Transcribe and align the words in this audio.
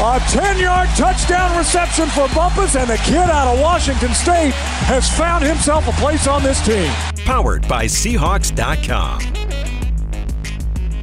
A 0.00 0.20
10 0.30 0.58
yard 0.58 0.88
touchdown 0.96 1.56
reception 1.56 2.08
for 2.08 2.26
Bumpus, 2.34 2.74
and 2.74 2.90
the 2.90 2.96
kid 2.98 3.18
out 3.18 3.52
of 3.54 3.60
Washington 3.60 4.12
State 4.14 4.52
has 4.86 5.08
found 5.16 5.44
himself 5.44 5.86
a 5.86 5.92
place 5.92 6.26
on 6.26 6.42
this 6.42 6.60
team. 6.66 6.90
Powered 7.24 7.68
by 7.68 7.84
Seahawks.com. 7.84 9.20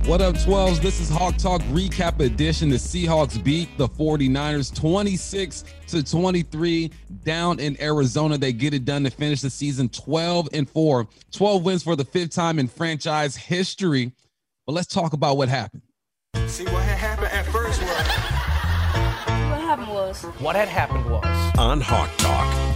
What 0.05 0.21
up, 0.21 0.35
12s? 0.35 0.81
This 0.81 0.99
is 0.99 1.07
Hawk 1.07 1.37
Talk 1.37 1.61
Recap 1.69 2.19
Edition. 2.19 2.67
The 2.69 2.77
Seahawks 2.77 3.41
beat 3.41 3.69
the 3.77 3.87
49ers 3.87 4.75
26 4.75 5.63
to 5.87 6.03
23 6.03 6.91
down 7.23 7.59
in 7.59 7.79
Arizona. 7.81 8.37
They 8.37 8.51
get 8.51 8.73
it 8.73 8.85
done 8.85 9.03
to 9.03 9.11
finish 9.11 9.41
the 9.41 9.51
season 9.51 9.87
12 9.89 10.49
and 10.51 10.67
4. 10.67 11.07
12 11.31 11.63
wins 11.63 11.83
for 11.83 11.95
the 11.95 12.05
fifth 12.05 12.31
time 12.33 12.59
in 12.59 12.67
franchise 12.67 13.35
history. 13.37 14.11
But 14.65 14.73
let's 14.73 14.87
talk 14.93 15.13
about 15.13 15.37
what 15.37 15.47
happened. 15.47 15.83
See 16.47 16.65
what 16.65 16.83
happened 16.83 17.28
happened 19.69 19.89
was. 19.89 20.23
What 20.39 20.55
had 20.55 20.67
happened 20.67 21.05
was. 21.11 21.53
On 21.59 21.79
Hawk 21.79 22.09
Talk. 22.17 22.75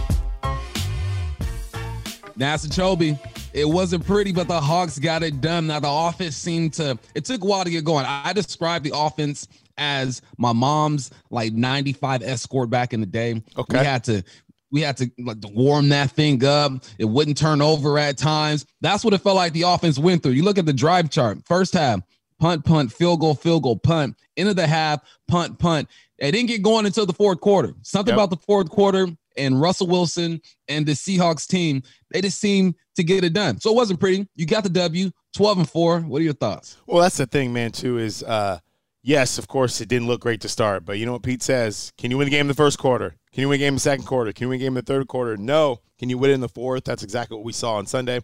Nasser 2.36 2.68
Chobe, 2.68 3.18
it 3.52 3.68
wasn't 3.68 4.06
pretty, 4.06 4.30
but 4.30 4.46
the 4.46 4.60
Hawks 4.60 5.00
got 5.00 5.24
it 5.24 5.40
done. 5.40 5.66
Now 5.66 5.80
the 5.80 5.90
offense 5.90 6.36
seemed 6.36 6.74
to, 6.74 6.96
it 7.16 7.24
took 7.24 7.42
a 7.42 7.46
while 7.46 7.64
to 7.64 7.70
get 7.70 7.84
going. 7.84 8.06
I 8.06 8.32
described 8.32 8.84
the 8.84 8.92
offense 8.94 9.48
as 9.76 10.22
my 10.38 10.52
mom's 10.52 11.10
like 11.30 11.52
95 11.52 12.22
escort 12.22 12.70
back 12.70 12.92
in 12.92 13.00
the 13.00 13.06
day. 13.06 13.42
Okay. 13.58 13.78
We 13.80 13.84
had 13.84 14.04
to 14.04 14.22
we 14.70 14.80
had 14.80 14.96
to 14.98 15.10
like 15.18 15.38
warm 15.52 15.88
that 15.88 16.12
thing 16.12 16.44
up. 16.44 16.84
It 16.98 17.06
wouldn't 17.06 17.36
turn 17.36 17.60
over 17.60 17.98
at 17.98 18.18
times. 18.18 18.66
That's 18.80 19.04
what 19.04 19.14
it 19.14 19.18
felt 19.18 19.36
like 19.36 19.52
the 19.52 19.62
offense 19.62 19.98
went 19.98 20.22
through. 20.22 20.32
You 20.32 20.44
look 20.44 20.58
at 20.58 20.66
the 20.66 20.72
drive 20.72 21.10
chart. 21.10 21.38
First 21.46 21.74
half, 21.74 22.00
punt, 22.44 22.62
punt, 22.62 22.92
field 22.92 23.20
goal, 23.20 23.34
field 23.34 23.62
goal, 23.62 23.74
punt. 23.74 24.14
End 24.36 24.50
of 24.50 24.56
the 24.56 24.66
half, 24.66 25.00
punt, 25.28 25.58
punt. 25.58 25.88
They 26.18 26.30
didn't 26.30 26.48
get 26.48 26.60
going 26.60 26.84
until 26.84 27.06
the 27.06 27.14
fourth 27.14 27.40
quarter. 27.40 27.72
Something 27.80 28.12
Yep. 28.12 28.18
about 28.18 28.28
the 28.38 28.44
fourth 28.44 28.68
quarter 28.68 29.08
and 29.38 29.58
Russell 29.58 29.86
Wilson 29.86 30.42
and 30.68 30.84
the 30.84 30.92
Seahawks 30.92 31.46
team, 31.48 31.82
they 32.12 32.20
just 32.20 32.38
seemed 32.38 32.74
to 32.96 33.02
get 33.02 33.24
it 33.24 33.32
done. 33.32 33.58
So 33.60 33.70
it 33.70 33.76
wasn't 33.76 33.98
pretty. 33.98 34.28
You 34.36 34.44
got 34.44 34.62
the 34.62 34.68
W, 34.68 35.10
12 35.32 35.58
and 35.58 35.70
4. 35.70 36.00
What 36.00 36.20
are 36.20 36.22
your 36.24 36.34
thoughts? 36.34 36.76
Well, 36.86 37.00
that's 37.00 37.16
the 37.16 37.24
thing, 37.24 37.50
man, 37.54 37.72
too, 37.72 37.96
is 37.96 38.22
uh 38.22 38.58
yes, 39.02 39.38
of 39.38 39.48
course 39.48 39.80
it 39.80 39.88
didn't 39.88 40.06
look 40.06 40.20
great 40.20 40.42
to 40.42 40.48
start, 40.50 40.84
but 40.84 40.98
you 40.98 41.06
know 41.06 41.12
what 41.12 41.22
Pete 41.22 41.42
says? 41.42 41.94
Can 41.96 42.10
you 42.10 42.18
win 42.18 42.26
the 42.26 42.30
game 42.30 42.42
in 42.42 42.48
the 42.48 42.54
first 42.54 42.78
quarter? 42.78 43.16
Can 43.32 43.40
you 43.40 43.48
win 43.48 43.56
a 43.56 43.58
game 43.64 43.68
in 43.68 43.74
the 43.76 43.80
second 43.80 44.04
quarter? 44.04 44.34
Can 44.34 44.44
you 44.44 44.48
win 44.50 44.60
a 44.60 44.64
game 44.64 44.72
in 44.76 44.84
the 44.84 44.92
third 44.92 45.08
quarter? 45.08 45.38
No. 45.38 45.80
Can 45.98 46.10
you 46.10 46.18
win 46.18 46.30
it 46.30 46.34
in 46.34 46.40
the 46.42 46.48
fourth? 46.50 46.84
That's 46.84 47.02
exactly 47.02 47.36
what 47.38 47.44
we 47.46 47.54
saw 47.54 47.76
on 47.76 47.86
Sunday. 47.86 48.20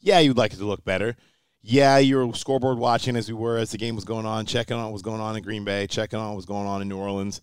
Yeah, 0.00 0.18
you'd 0.18 0.36
like 0.38 0.52
it 0.52 0.56
to 0.56 0.64
look 0.66 0.84
better. 0.84 1.14
Yeah, 1.62 1.98
you 1.98 2.16
were 2.16 2.34
scoreboard 2.34 2.78
watching 2.78 3.16
as 3.16 3.28
we 3.28 3.34
were 3.34 3.58
as 3.58 3.70
the 3.70 3.78
game 3.78 3.94
was 3.94 4.04
going 4.04 4.24
on, 4.24 4.46
checking 4.46 4.76
on 4.76 4.84
what 4.84 4.92
was 4.94 5.02
going 5.02 5.20
on 5.20 5.36
in 5.36 5.42
Green 5.42 5.64
Bay, 5.64 5.86
checking 5.86 6.18
on 6.18 6.28
what 6.28 6.36
was 6.36 6.46
going 6.46 6.66
on 6.66 6.80
in 6.80 6.88
New 6.88 6.98
Orleans. 6.98 7.42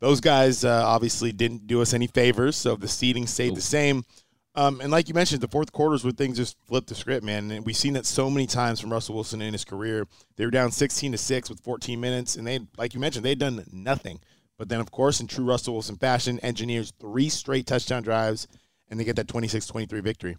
Those 0.00 0.20
guys 0.20 0.64
uh, 0.64 0.82
obviously 0.86 1.32
didn't 1.32 1.66
do 1.66 1.82
us 1.82 1.92
any 1.92 2.06
favors, 2.06 2.56
so 2.56 2.76
the 2.76 2.88
seeding 2.88 3.26
stayed 3.26 3.54
the 3.54 3.60
same. 3.60 4.04
Um, 4.54 4.80
and 4.80 4.90
like 4.90 5.08
you 5.08 5.14
mentioned, 5.14 5.40
the 5.40 5.48
fourth 5.48 5.72
quarters 5.72 6.04
where 6.04 6.12
things 6.12 6.36
just 6.36 6.56
flipped 6.66 6.88
the 6.88 6.94
script, 6.94 7.24
man. 7.24 7.50
And 7.50 7.66
we've 7.66 7.76
seen 7.76 7.92
that 7.92 8.06
so 8.06 8.30
many 8.30 8.46
times 8.46 8.80
from 8.80 8.90
Russell 8.90 9.14
Wilson 9.14 9.42
in 9.42 9.52
his 9.52 9.64
career. 9.64 10.06
They 10.36 10.44
were 10.44 10.50
down 10.50 10.70
16 10.70 11.12
to 11.12 11.18
6 11.18 11.50
with 11.50 11.60
14 11.60 12.00
minutes, 12.00 12.36
and 12.36 12.46
they, 12.46 12.60
like 12.76 12.94
you 12.94 13.00
mentioned, 13.00 13.24
they'd 13.24 13.38
done 13.38 13.64
nothing. 13.72 14.20
But 14.56 14.68
then, 14.68 14.80
of 14.80 14.90
course, 14.90 15.20
in 15.20 15.26
true 15.26 15.44
Russell 15.44 15.74
Wilson 15.74 15.96
fashion, 15.96 16.40
engineers 16.40 16.92
three 16.98 17.28
straight 17.28 17.66
touchdown 17.66 18.02
drives, 18.02 18.48
and 18.88 18.98
they 18.98 19.04
get 19.04 19.16
that 19.16 19.28
26 19.28 19.66
23 19.66 20.00
victory. 20.00 20.36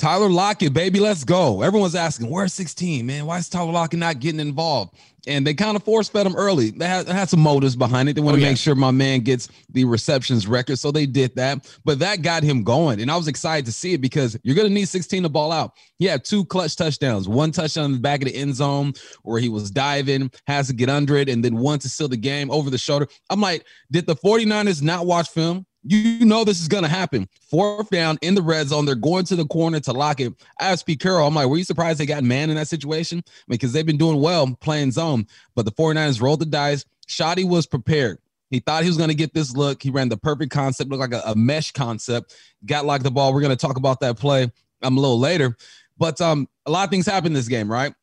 Tyler 0.00 0.30
Lockett, 0.30 0.72
baby, 0.72 0.98
let's 0.98 1.24
go. 1.24 1.60
Everyone's 1.60 1.94
asking, 1.94 2.30
where's 2.30 2.54
16, 2.54 3.04
man? 3.04 3.26
Why 3.26 3.36
is 3.36 3.50
Tyler 3.50 3.70
Lockett 3.70 3.98
not 3.98 4.18
getting 4.18 4.40
involved? 4.40 4.96
And 5.26 5.46
they 5.46 5.52
kind 5.52 5.76
of 5.76 5.82
force 5.82 6.08
fed 6.08 6.26
him 6.26 6.34
early. 6.36 6.70
They 6.70 6.86
had, 6.86 7.06
had 7.06 7.28
some 7.28 7.40
motives 7.40 7.76
behind 7.76 8.08
it. 8.08 8.14
They 8.14 8.22
want 8.22 8.32
Oh, 8.32 8.36
to 8.38 8.42
yeah. 8.42 8.48
make 8.48 8.56
sure 8.56 8.74
my 8.74 8.92
man 8.92 9.20
gets 9.20 9.48
the 9.68 9.84
receptions 9.84 10.46
record. 10.46 10.78
So 10.78 10.90
they 10.90 11.04
did 11.04 11.36
that. 11.36 11.70
But 11.84 11.98
that 11.98 12.22
got 12.22 12.42
him 12.42 12.64
going. 12.64 12.98
And 13.02 13.10
I 13.10 13.16
was 13.18 13.28
excited 13.28 13.66
to 13.66 13.72
see 13.72 13.92
it 13.92 14.00
because 14.00 14.38
you're 14.42 14.56
going 14.56 14.68
to 14.68 14.72
need 14.72 14.88
16 14.88 15.22
to 15.24 15.28
ball 15.28 15.52
out. 15.52 15.72
He 15.98 16.06
had 16.06 16.24
two 16.24 16.46
clutch 16.46 16.76
touchdowns, 16.76 17.28
one 17.28 17.52
touchdown 17.52 17.84
in 17.84 17.92
the 17.92 17.98
back 17.98 18.22
of 18.22 18.28
the 18.28 18.34
end 18.34 18.54
zone 18.54 18.94
where 19.22 19.38
he 19.38 19.50
was 19.50 19.70
diving, 19.70 20.30
has 20.46 20.68
to 20.68 20.72
get 20.72 20.88
under 20.88 21.18
it, 21.18 21.28
and 21.28 21.44
then 21.44 21.58
one 21.58 21.78
to 21.80 21.90
seal 21.90 22.08
the 22.08 22.16
game 22.16 22.50
over 22.50 22.70
the 22.70 22.78
shoulder. 22.78 23.06
I'm 23.28 23.42
like, 23.42 23.66
did 23.90 24.06
the 24.06 24.16
49ers 24.16 24.80
not 24.80 25.04
watch 25.04 25.28
film? 25.28 25.66
You 25.82 26.26
know 26.26 26.44
this 26.44 26.60
is 26.60 26.68
to 26.68 26.88
happen. 26.88 27.28
Fourth 27.50 27.88
down 27.88 28.18
in 28.20 28.34
the 28.34 28.42
red 28.42 28.68
zone. 28.68 28.84
They're 28.84 28.94
going 28.94 29.24
to 29.26 29.36
the 29.36 29.46
corner 29.46 29.80
to 29.80 29.92
Lockett. 29.92 30.34
I 30.60 30.66
asked 30.72 30.86
Pete 30.86 31.00
Carroll, 31.00 31.26
I'm 31.26 31.34
like, 31.34 31.48
were 31.48 31.56
you 31.56 31.64
surprised 31.64 31.98
they 31.98 32.06
got 32.06 32.22
man 32.22 32.50
in 32.50 32.56
that 32.56 32.68
situation? 32.68 33.22
Because 33.48 33.72
they've 33.72 33.86
been 33.86 33.96
doing 33.96 34.20
well 34.20 34.54
playing 34.60 34.92
zone. 34.92 35.26
But 35.54 35.64
the 35.64 35.72
49ers 35.72 36.20
rolled 36.20 36.40
the 36.40 36.46
dice. 36.46 36.84
Shoddy 37.06 37.44
was 37.44 37.66
prepared. 37.66 38.18
He 38.50 38.58
thought 38.58 38.82
he 38.82 38.88
was 38.88 38.98
going 38.98 39.08
to 39.08 39.14
get 39.14 39.32
this 39.32 39.56
look. 39.56 39.82
He 39.82 39.90
ran 39.90 40.08
the 40.08 40.16
perfect 40.16 40.52
concept, 40.52 40.90
looked 40.90 41.00
like 41.00 41.24
a, 41.24 41.30
a 41.30 41.34
mesh 41.34 41.72
concept. 41.72 42.34
Got 42.66 42.84
like 42.84 43.02
the 43.02 43.10
ball. 43.10 43.32
We're 43.32 43.40
going 43.40 43.56
to 43.56 43.66
talk 43.66 43.76
about 43.76 44.00
that 44.00 44.18
play 44.18 44.50
um, 44.82 44.98
a 44.98 45.00
little 45.00 45.18
later. 45.18 45.56
But 45.96 46.20
um, 46.20 46.48
a 46.66 46.70
lot 46.70 46.84
of 46.84 46.90
things 46.90 47.06
happened 47.06 47.36
this 47.36 47.48
game, 47.48 47.70
right? 47.70 47.94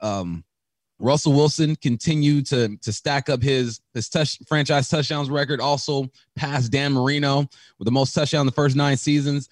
Um, 0.00 0.44
Russell 0.98 1.32
Wilson 1.32 1.76
continued 1.76 2.46
to 2.46 2.76
to 2.78 2.92
stack 2.92 3.28
up 3.28 3.42
his 3.42 3.80
his 3.94 4.08
touch 4.08 4.38
franchise 4.46 4.88
touchdowns 4.88 5.28
record. 5.28 5.60
Also 5.60 6.10
passed 6.34 6.72
Dan 6.72 6.92
Marino 6.92 7.46
with 7.78 7.86
the 7.86 7.92
most 7.92 8.14
touchdowns 8.14 8.42
in 8.42 8.46
the 8.46 8.52
first 8.52 8.76
nine 8.76 8.96
seasons. 8.96 9.48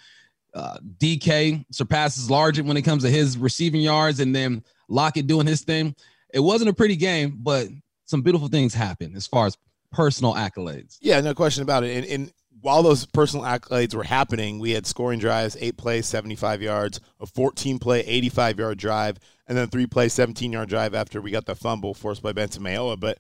Uh, 0.55 0.79
DK 0.99 1.65
surpasses 1.71 2.29
Largent 2.29 2.67
when 2.67 2.77
it 2.77 2.83
comes 2.83 3.03
to 3.03 3.11
his 3.11 3.37
receiving 3.37 3.81
yards, 3.81 4.21
and 4.21 4.35
then 4.35 4.63
Lockett 4.89 5.27
doing 5.27 5.47
his 5.47 5.63
thing. 5.63 5.95
It 6.33 6.41
wasn't 6.41 6.71
a 6.71 6.75
pretty 6.75 6.97
game, 6.97 7.39
but 7.41 7.69
some 8.07 8.23
beautiful 8.23 8.49
things 8.49 8.73
happened 8.73 9.17
as 9.17 9.27
far 9.27 9.47
as 9.47 9.59
personal 9.93 10.35
accolades. 10.35 10.99
Yeah, 11.01 11.21
no 11.21 11.35
question 11.35 11.63
about 11.63 11.85
it. 11.85 11.97
And, 11.97 12.07
and 12.07 12.33
while 12.65 12.83
those 12.83 13.05
personal 13.05 13.45
accolades 13.45 13.95
were 13.95 14.05
happening, 14.05 14.59
we 14.59 14.71
had 14.71 14.87
scoring 14.87 15.19
drives, 15.19 15.55
eight 15.61 15.77
plays, 15.77 16.07
75 16.07 16.63
yards, 16.63 16.99
a 17.21 17.27
14 17.27 17.79
play, 17.79 18.01
85 18.01 18.59
yard 18.59 18.79
drive, 18.79 19.19
and 19.47 19.59
then 19.59 19.69
three 19.69 19.87
play, 19.87 20.09
17 20.09 20.51
yard 20.51 20.71
drive 20.71 20.95
after 20.95 21.21
we 21.21 21.31
got 21.31 21.45
the 21.45 21.55
fumble 21.55 21.93
forced 21.93 22.23
by 22.23 22.33
Benson 22.33 22.63
Mayowa. 22.63 22.99
But 22.99 23.19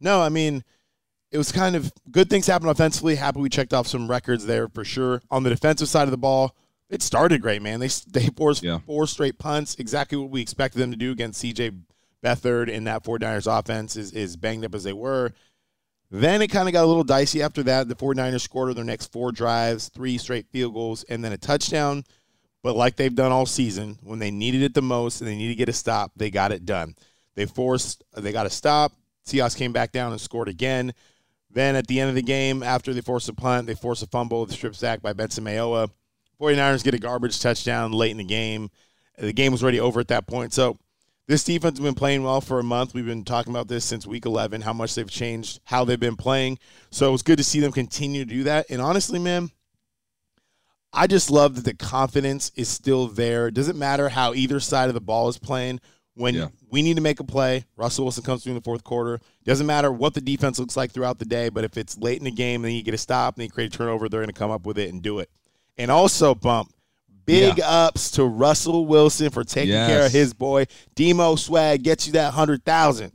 no, 0.00 0.22
I 0.22 0.30
mean, 0.30 0.64
it 1.30 1.36
was 1.36 1.52
kind 1.52 1.76
of 1.76 1.92
good 2.10 2.30
things 2.30 2.46
happened 2.46 2.70
offensively. 2.70 3.16
Happy 3.16 3.38
we 3.38 3.50
checked 3.50 3.74
off 3.74 3.86
some 3.86 4.08
records 4.08 4.46
there 4.46 4.66
for 4.66 4.82
sure. 4.82 5.20
On 5.30 5.42
the 5.42 5.50
defensive 5.50 5.90
side 5.90 6.04
of 6.04 6.10
the 6.10 6.16
ball, 6.16 6.56
it 6.88 7.02
started 7.02 7.42
great, 7.42 7.60
man. 7.60 7.80
They 7.80 7.90
they 8.08 8.28
forced 8.28 8.62
Yeah. 8.62 8.78
four 8.86 9.06
straight 9.06 9.38
punts, 9.38 9.74
exactly 9.78 10.16
what 10.16 10.30
we 10.30 10.40
expected 10.40 10.78
them 10.78 10.90
to 10.90 10.96
do 10.96 11.12
against 11.12 11.42
CJ 11.44 11.82
Beathard 12.24 12.74
and 12.74 12.86
that 12.86 13.04
49ers 13.04 13.46
offense 13.46 13.94
is, 13.94 14.12
is 14.12 14.38
banged 14.38 14.64
up 14.64 14.74
as 14.74 14.84
they 14.84 14.94
were. 14.94 15.32
Then 16.16 16.40
it 16.40 16.48
kind 16.48 16.66
of 16.66 16.72
got 16.72 16.84
a 16.84 16.86
little 16.86 17.04
dicey 17.04 17.42
after 17.42 17.62
that. 17.64 17.88
The 17.88 17.94
49ers 17.94 18.40
scored 18.40 18.70
on 18.70 18.74
their 18.74 18.84
next 18.84 19.12
four 19.12 19.32
drives, 19.32 19.90
three 19.90 20.16
straight 20.16 20.46
field 20.48 20.72
goals, 20.72 21.04
and 21.10 21.22
then 21.22 21.32
a 21.32 21.36
touchdown. 21.36 22.04
But 22.62 22.74
like 22.74 22.96
they've 22.96 23.14
done 23.14 23.32
all 23.32 23.44
season, 23.44 23.98
when 24.02 24.18
they 24.18 24.30
needed 24.30 24.62
it 24.62 24.72
the 24.72 24.80
most 24.80 25.20
and 25.20 25.28
they 25.28 25.36
needed 25.36 25.52
to 25.52 25.58
get 25.58 25.68
a 25.68 25.74
stop, 25.74 26.12
they 26.16 26.30
got 26.30 26.52
it 26.52 26.64
done. 26.64 26.94
They 27.34 27.44
forced, 27.44 28.02
they 28.16 28.32
got 28.32 28.46
a 28.46 28.50
stop. 28.50 28.92
Seahawks 29.26 29.58
came 29.58 29.72
back 29.72 29.92
down 29.92 30.12
and 30.12 30.20
scored 30.20 30.48
again. 30.48 30.94
Then 31.50 31.76
at 31.76 31.86
the 31.86 32.00
end 32.00 32.08
of 32.08 32.14
the 32.14 32.22
game, 32.22 32.62
after 32.62 32.94
they 32.94 33.02
forced 33.02 33.28
a 33.28 33.34
punt, 33.34 33.66
they 33.66 33.74
forced 33.74 34.02
a 34.02 34.06
fumble, 34.06 34.46
the 34.46 34.54
strip 34.54 34.74
sack 34.74 35.02
by 35.02 35.12
Benson 35.12 35.44
Mayowa. 35.44 35.90
49ers 36.40 36.82
get 36.82 36.94
a 36.94 36.98
garbage 36.98 37.38
touchdown 37.40 37.92
late 37.92 38.10
in 38.10 38.16
the 38.16 38.24
game. 38.24 38.70
The 39.18 39.34
game 39.34 39.52
was 39.52 39.62
already 39.62 39.80
over 39.80 40.00
at 40.00 40.08
that 40.08 40.26
point. 40.26 40.54
So 40.54 40.78
this 41.28 41.42
defense 41.42 41.78
has 41.78 41.84
been 41.84 41.94
playing 41.94 42.22
well 42.22 42.40
for 42.40 42.58
a 42.60 42.62
month. 42.64 42.94
We've 42.94 43.06
been 43.06 43.24
talking 43.24 43.52
about 43.52 43.68
this 43.68 43.84
since 43.84 44.06
week 44.06 44.26
11, 44.26 44.60
how 44.60 44.72
much 44.72 44.94
they've 44.94 45.10
changed, 45.10 45.60
how 45.64 45.84
they've 45.84 45.98
been 45.98 46.16
playing. 46.16 46.58
So 46.90 47.08
it 47.08 47.12
was 47.12 47.22
good 47.22 47.38
to 47.38 47.44
see 47.44 47.60
them 47.60 47.72
continue 47.72 48.24
to 48.24 48.30
do 48.30 48.44
that. 48.44 48.66
And 48.70 48.80
honestly, 48.80 49.18
man, 49.18 49.50
I 50.92 51.06
just 51.06 51.30
love 51.30 51.56
that 51.56 51.64
the 51.64 51.74
confidence 51.74 52.52
is 52.54 52.68
still 52.68 53.08
there. 53.08 53.48
It 53.48 53.54
doesn't 53.54 53.78
matter 53.78 54.08
how 54.08 54.34
either 54.34 54.60
side 54.60 54.88
of 54.88 54.94
the 54.94 55.00
ball 55.00 55.28
is 55.28 55.38
playing. 55.38 55.80
When 56.14 56.34
Yeah. 56.34 56.48
we 56.70 56.80
need 56.80 56.94
to 56.94 57.02
make 57.02 57.20
a 57.20 57.24
play, 57.24 57.66
Russell 57.76 58.04
Wilson 58.06 58.22
comes 58.22 58.42
through 58.42 58.52
in 58.52 58.58
the 58.58 58.62
fourth 58.64 58.84
quarter. 58.84 59.20
Doesn't 59.44 59.66
matter 59.66 59.92
what 59.92 60.14
the 60.14 60.22
defense 60.22 60.58
looks 60.58 60.76
like 60.76 60.92
throughout 60.92 61.18
the 61.18 61.26
day, 61.26 61.50
but 61.50 61.64
if 61.64 61.76
it's 61.76 61.98
late 61.98 62.18
in 62.18 62.24
the 62.24 62.30
game, 62.30 62.62
then 62.62 62.72
you 62.72 62.82
get 62.82 62.94
a 62.94 62.98
stop 62.98 63.36
and 63.36 63.44
you 63.44 63.50
create 63.50 63.74
a 63.74 63.76
turnover, 63.76 64.08
they're 64.08 64.20
going 64.20 64.28
to 64.28 64.38
come 64.38 64.50
up 64.50 64.64
with 64.64 64.78
it 64.78 64.90
and 64.90 65.02
do 65.02 65.18
it. 65.18 65.28
And 65.76 65.90
also, 65.90 66.34
bump 66.34 66.72
big 67.26 67.60
ups 67.60 68.12
to 68.12 68.24
Russell 68.24 68.86
Wilson 68.86 69.30
for 69.30 69.44
taking 69.44 69.72
Yes. 69.72 69.88
care 69.90 70.06
of 70.06 70.12
his 70.12 70.32
boy. 70.32 70.66
Demo 70.94 71.36
swag 71.36 71.82
gets 71.82 72.06
you 72.06 72.14
that 72.14 72.32
hundred 72.32 72.64
thousand. 72.64 73.12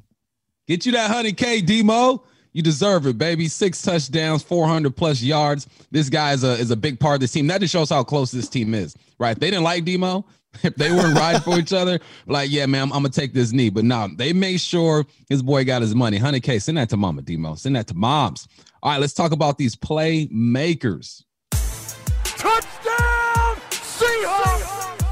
Get 0.67 0.85
you 0.85 0.91
that 0.93 1.09
100K, 1.09 1.65
Demo. 1.65 2.23
You 2.53 2.61
deserve 2.61 3.07
it, 3.07 3.17
baby. 3.17 3.47
Six 3.47 3.81
touchdowns, 3.81 4.43
400 4.43 4.95
plus 4.95 5.21
yards. 5.21 5.67
This 5.89 6.09
guy 6.09 6.33
is 6.33 6.43
a, 6.43 6.51
is 6.51 6.69
a 6.69 6.75
big 6.75 6.99
part 6.99 7.15
of 7.15 7.21
this 7.21 7.31
team. 7.31 7.47
That 7.47 7.61
just 7.61 7.71
shows 7.71 7.89
how 7.89 8.03
close 8.03 8.29
this 8.31 8.47
team 8.49 8.73
is, 8.73 8.95
right? 9.19 9.31
If 9.31 9.39
they 9.39 9.49
didn't 9.49 9.63
like 9.63 9.85
Demo, 9.85 10.25
if 10.63 10.75
they 10.75 10.91
weren't 10.91 11.17
riding 11.17 11.41
for 11.41 11.57
each 11.57 11.71
other, 11.73 11.99
like, 12.27 12.51
yeah, 12.51 12.65
man, 12.65 12.83
I'm, 12.83 12.93
I'm 12.93 13.03
gonna 13.03 13.09
take 13.09 13.33
this 13.33 13.51
knee. 13.53 13.69
But 13.69 13.85
no, 13.85 14.09
they 14.15 14.33
made 14.33 14.59
sure 14.61 15.05
his 15.29 15.41
boy 15.41 15.63
got 15.65 15.81
his 15.81 15.95
money. 15.95 16.19
100K, 16.19 16.61
send 16.61 16.77
that 16.77 16.89
to 16.89 16.97
mama, 16.97 17.21
Demo. 17.21 17.55
Send 17.55 17.75
that 17.77 17.87
to 17.87 17.93
moms. 17.95 18.47
All 18.83 18.91
right, 18.91 18.99
let's 18.99 19.13
talk 19.13 19.31
about 19.31 19.57
these 19.57 19.75
playmakers. 19.75 21.23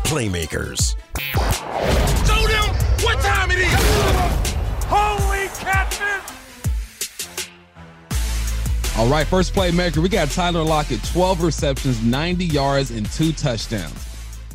Playmakers. 0.09 0.95
Show 2.25 2.47
them 2.47 2.75
what 3.03 3.19
time 3.19 3.51
it 3.51 3.59
is. 3.59 3.73
Holy 4.85 5.47
catfish! 5.59 6.33
All 8.97 9.05
right, 9.07 9.27
first 9.27 9.53
playmaker, 9.53 9.97
we 9.97 10.09
got 10.09 10.31
Tyler 10.31 10.63
Lockett, 10.63 11.03
12 11.03 11.43
receptions, 11.43 12.03
90 12.03 12.43
yards, 12.45 12.89
and 12.89 13.05
two 13.11 13.31
touchdowns. 13.33 14.07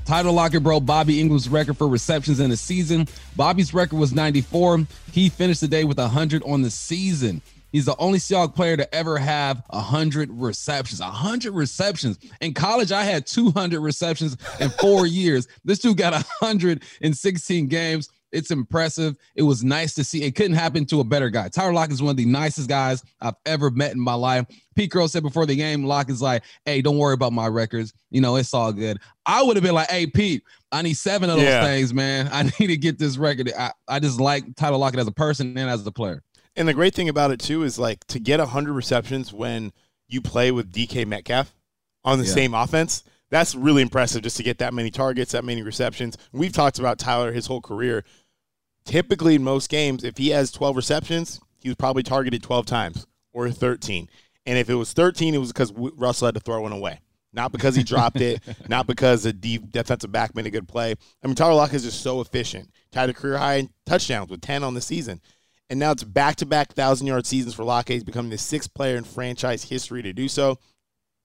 Tyler 0.05 0.33
Lockett 0.33 0.65
broke 0.65 0.85
Bobby 0.85 1.23
Engram's 1.23 1.49
record 1.49 1.79
for 1.79 1.87
receptions 1.87 2.41
in 2.41 2.51
the 2.51 2.57
season. 2.57 3.07
Bobby's 3.37 3.73
record 3.73 4.01
was 4.01 4.13
94. 4.13 4.85
He 5.13 5.29
finished 5.29 5.61
the 5.61 5.69
day 5.69 5.85
with 5.85 5.99
100 5.99 6.43
on 6.43 6.63
the 6.63 6.71
season. 6.71 7.41
He's 7.75 7.87
the 7.87 7.97
only 7.99 8.21
Seahawks 8.21 8.55
player 8.55 8.77
to 8.77 8.95
ever 8.95 9.19
have 9.19 9.65
100 9.71 10.31
receptions. 10.31 11.01
100 11.01 11.53
receptions. 11.53 12.21
In 12.41 12.55
college, 12.55 12.93
I 12.93 13.03
had 13.03 13.27
200 13.27 13.81
receptions 13.81 14.37
in 14.61 14.71
four 14.71 15.07
years. 15.09 15.49
This 15.65 15.81
dude 15.81 15.97
got 15.97 16.13
116 16.13 17.67
games. 17.67 18.11
It's 18.31 18.53
impressive. 18.53 19.17
It 19.35 19.43
was 19.43 19.65
nice 19.65 19.93
to 19.95 20.05
see. 20.05 20.23
It 20.23 20.37
couldn't 20.37 20.55
happen 20.55 20.85
to 20.87 21.01
a 21.01 21.05
better 21.05 21.31
guy. 21.31 21.49
Tyler 21.49 21.73
Lock 21.73 21.91
is 21.91 22.01
one 22.01 22.13
of 22.13 22.17
the 22.17 22.25
nicest 22.27 22.69
guys 22.69 23.03
I've 23.21 23.35
ever 23.45 23.71
met 23.71 23.91
in 23.93 23.99
my 24.01 24.15
life. 24.15 24.47
Pete 24.77 24.93
Carroll 24.93 25.09
said 25.09 25.25
before 25.25 25.45
the 25.45 25.57
game, 25.57 25.83
Lock 25.85 26.09
is 26.11 26.23
like, 26.23 26.45
hey, 26.65 26.81
don't 26.81 26.99
worry 26.99 27.15
about 27.15 27.33
my 27.33 27.49
records. 27.49 27.93
You 28.11 28.21
know, 28.21 28.37
it's 28.37 28.55
all 28.55 28.73
good. 28.73 28.99
I 29.27 29.43
would 29.43 29.57
have 29.57 29.65
been 29.65 29.75
like, 29.75 29.91
hey, 29.91 30.07
Pete, 30.07 30.45
I 30.71 30.83
need 30.83 30.95
seven 30.95 31.29
of 31.29 31.39
those 31.39 31.45
Yeah. 31.45 31.65
things, 31.65 31.93
man. 31.93 32.29
I 32.33 32.43
need 32.61 32.69
to 32.69 32.77
get 32.77 33.01
this 33.01 33.17
record. 33.17 33.51
I, 33.59 33.73
I 33.89 33.99
just 33.99 34.21
like 34.21 34.55
Tyler 34.55 34.77
Lockett 34.77 35.01
as 35.01 35.09
a 35.09 35.13
person 35.13 35.59
and 35.59 35.69
as 35.69 35.85
a 35.85 35.93
player. 35.93 36.23
And 36.57 36.69
the 36.69 36.75
great 36.75 36.95
thing 36.95 37.09
about 37.09 37.31
it 37.31 37.41
too 37.41 37.63
is 37.63 37.79
like 37.79 38.05
to 38.09 38.19
get 38.21 38.39
100 38.41 38.73
receptions 38.73 39.33
when 39.33 39.73
you 40.09 40.21
play 40.21 40.51
with 40.51 40.73
DK 40.73 41.05
Metcalf 41.07 41.55
on 42.05 42.19
the 42.19 42.27
Yeah. 42.27 42.33
same 42.35 42.55
offense. 42.55 43.03
That's 43.31 43.55
really 43.55 43.83
impressive 43.83 44.23
just 44.23 44.37
to 44.37 44.43
get 44.43 44.59
that 44.59 44.75
many 44.75 44.91
targets, 44.91 45.33
that 45.33 45.45
many 45.45 45.63
receptions. 45.63 46.17
We've 46.33 46.53
talked 46.53 46.79
about 46.79 46.99
Tyler 46.99 47.33
his 47.33 47.47
whole 47.47 47.61
career. 47.61 48.05
Typically, 48.85 49.35
in 49.35 49.43
most 49.43 49.69
games, 49.71 50.05
if 50.05 50.19
he 50.19 50.29
has 50.29 50.53
12 50.53 50.77
receptions, 50.77 51.41
he 51.59 51.69
was 51.69 51.77
probably 51.77 52.03
targeted 52.03 52.43
12 52.43 52.67
times 52.67 53.07
or 53.33 53.51
13. 53.51 54.09
And 54.47 54.59
if 54.59 54.69
it 54.69 54.75
was 54.75 54.93
13, 54.93 55.35
it 55.35 55.39
was 55.39 55.53
because 55.53 55.73
Russell 55.73 56.27
had 56.27 56.35
to 56.35 56.41
throw 56.41 56.61
one 56.63 56.73
away. 56.73 57.01
Not 57.33 57.51
because 57.51 57.75
he 57.75 57.83
dropped 57.95 58.21
it, 58.21 58.41
not 58.69 58.87
because 58.87 59.23
the 59.25 59.33
deep 59.33 59.73
defensive 59.73 60.13
back 60.13 60.35
made 60.37 60.47
a 60.47 60.51
good 60.51 60.69
play. 60.69 60.95
I 61.23 61.27
mean, 61.27 61.35
Tyler 61.35 61.55
Lockett 61.55 61.77
is 61.77 61.85
just 61.85 62.03
so 62.03 62.21
efficient. 62.21 62.71
Tied 62.93 63.09
a 63.11 63.15
career 63.15 63.39
high 63.39 63.55
in 63.55 63.71
touchdowns 63.87 64.31
with 64.31 64.43
10 64.43 64.63
on 64.63 64.75
the 64.75 64.81
season. 64.83 65.21
And 65.71 65.81
now 65.81 65.93
it's 65.93 66.05
back 66.05 66.37
to 66.37 66.47
back 66.47 66.69
1,000 66.69 67.07
yard 67.07 67.27
seasons 67.27 67.55
for 67.55 67.65
Lockett. 67.65 67.95
He's 67.95 68.05
becoming 68.05 68.31
the 68.31 68.39
sixth 68.39 68.73
player 68.75 68.97
in 68.97 69.05
franchise 69.05 69.65
history 69.65 70.03
to 70.03 70.13
do 70.13 70.29
so. 70.29 70.59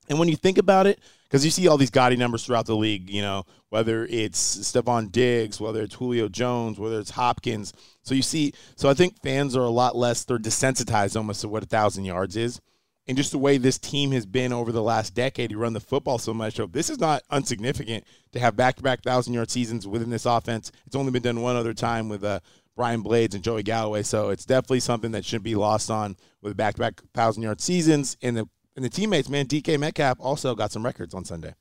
And 0.10 0.18
when 0.18 0.28
you 0.28 0.36
think 0.36 0.58
about 0.58 0.88
it, 0.88 1.00
because 1.24 1.46
you 1.46 1.52
see 1.52 1.68
all 1.68 1.78
these 1.78 1.92
gaudy 1.92 2.16
numbers 2.16 2.44
throughout 2.44 2.66
the 2.66 2.76
league, 2.76 3.10
you 3.10 3.22
know, 3.22 3.46
whether 3.70 4.08
it's 4.08 4.58
Stefon 4.58 5.12
Diggs, 5.12 5.62
whether 5.62 5.82
it's 5.84 5.94
Julio 5.94 6.28
Jones, 6.28 6.80
whether 6.80 7.00
it's 7.00 7.12
Hopkins. 7.12 7.74
So 8.02 8.16
you 8.16 8.24
see, 8.24 8.54
so 8.76 8.90
I 8.90 8.96
think 8.96 9.22
fans 9.22 9.56
are 9.56 9.64
a 9.64 9.70
lot 9.70 9.96
less, 9.96 10.24
they're 10.24 10.40
desensitized 10.40 11.16
almost 11.16 11.42
to 11.42 11.48
what 11.48 11.64
a 11.64 11.68
thousand 11.68 12.06
yards 12.06 12.36
is. 12.36 12.60
And 13.08 13.18
just 13.18 13.32
the 13.32 13.40
way 13.40 13.58
this 13.58 13.80
team 13.80 14.12
has 14.12 14.26
been 14.26 14.54
over 14.54 14.72
the 14.72 14.84
last 14.84 15.16
decade, 15.16 15.50
you 15.50 15.58
run 15.58 15.74
the 15.74 15.80
football 15.80 16.20
so 16.20 16.32
much. 16.32 16.56
So 16.56 16.68
this 16.68 16.92
is 16.92 17.00
not 17.00 17.24
unsignificant 17.32 18.04
to 18.34 18.40
have 18.40 18.56
back 18.56 18.76
to 18.76 18.84
back 18.84 19.02
thousand 19.02 19.34
yard 19.34 19.50
seasons 19.50 19.88
within 19.88 20.12
this 20.12 20.28
offense. 20.28 20.72
It's 20.86 20.96
only 20.96 21.12
been 21.12 21.24
done 21.24 21.42
one 21.42 21.56
other 21.56 21.74
time 21.74 22.08
with 22.08 22.24
uh, 22.24 22.40
Brian 22.80 23.02
Blades 23.02 23.36
and 23.36 23.44
Joey 23.44 23.62
Galloway. 23.62 24.04
So 24.04 24.30
it's 24.30 24.46
definitely 24.46 24.80
something 24.80 25.12
that 25.12 25.26
shouldn't 25.26 25.44
be 25.44 25.56
lost 25.56 25.92
on 25.92 26.16
with 26.42 26.56
back 26.56 26.76
to 26.76 26.80
back 26.80 27.02
thousand 27.14 27.44
yard 27.44 27.60
seasons. 27.60 28.16
And 28.22 28.38
the 28.38 28.48
and 28.78 28.86
the 28.86 28.90
teammates, 28.90 29.28
man, 29.28 29.48
DK 29.48 29.78
Metcalf 29.78 30.18
also 30.22 30.56
got 30.56 30.72
some 30.72 30.86
records 30.86 31.14
on 31.14 31.26
Sunday. 31.26 31.56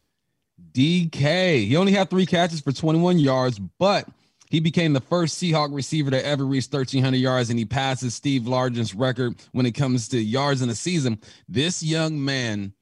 DK. 0.70 1.66
He 1.66 1.76
only 1.76 1.90
had 1.90 2.08
three 2.08 2.24
catches 2.24 2.60
for 2.60 2.70
21 2.70 3.18
yards, 3.18 3.58
but 3.58 4.06
he 4.48 4.60
became 4.60 4.92
the 4.92 5.00
first 5.00 5.42
Seahawk 5.42 5.74
receiver 5.74 6.12
to 6.12 6.24
ever 6.24 6.46
reach 6.46 6.66
1,300 6.66 7.16
yards, 7.16 7.50
and 7.50 7.58
he 7.58 7.64
passes 7.64 8.14
Steve 8.14 8.46
Largent's 8.46 8.94
record 8.94 9.34
when 9.50 9.66
it 9.66 9.72
comes 9.72 10.06
to 10.10 10.20
yards 10.20 10.62
in 10.62 10.70
a 10.70 10.74
season. 10.76 11.20
This 11.48 11.82
young 11.82 12.24
man 12.24 12.72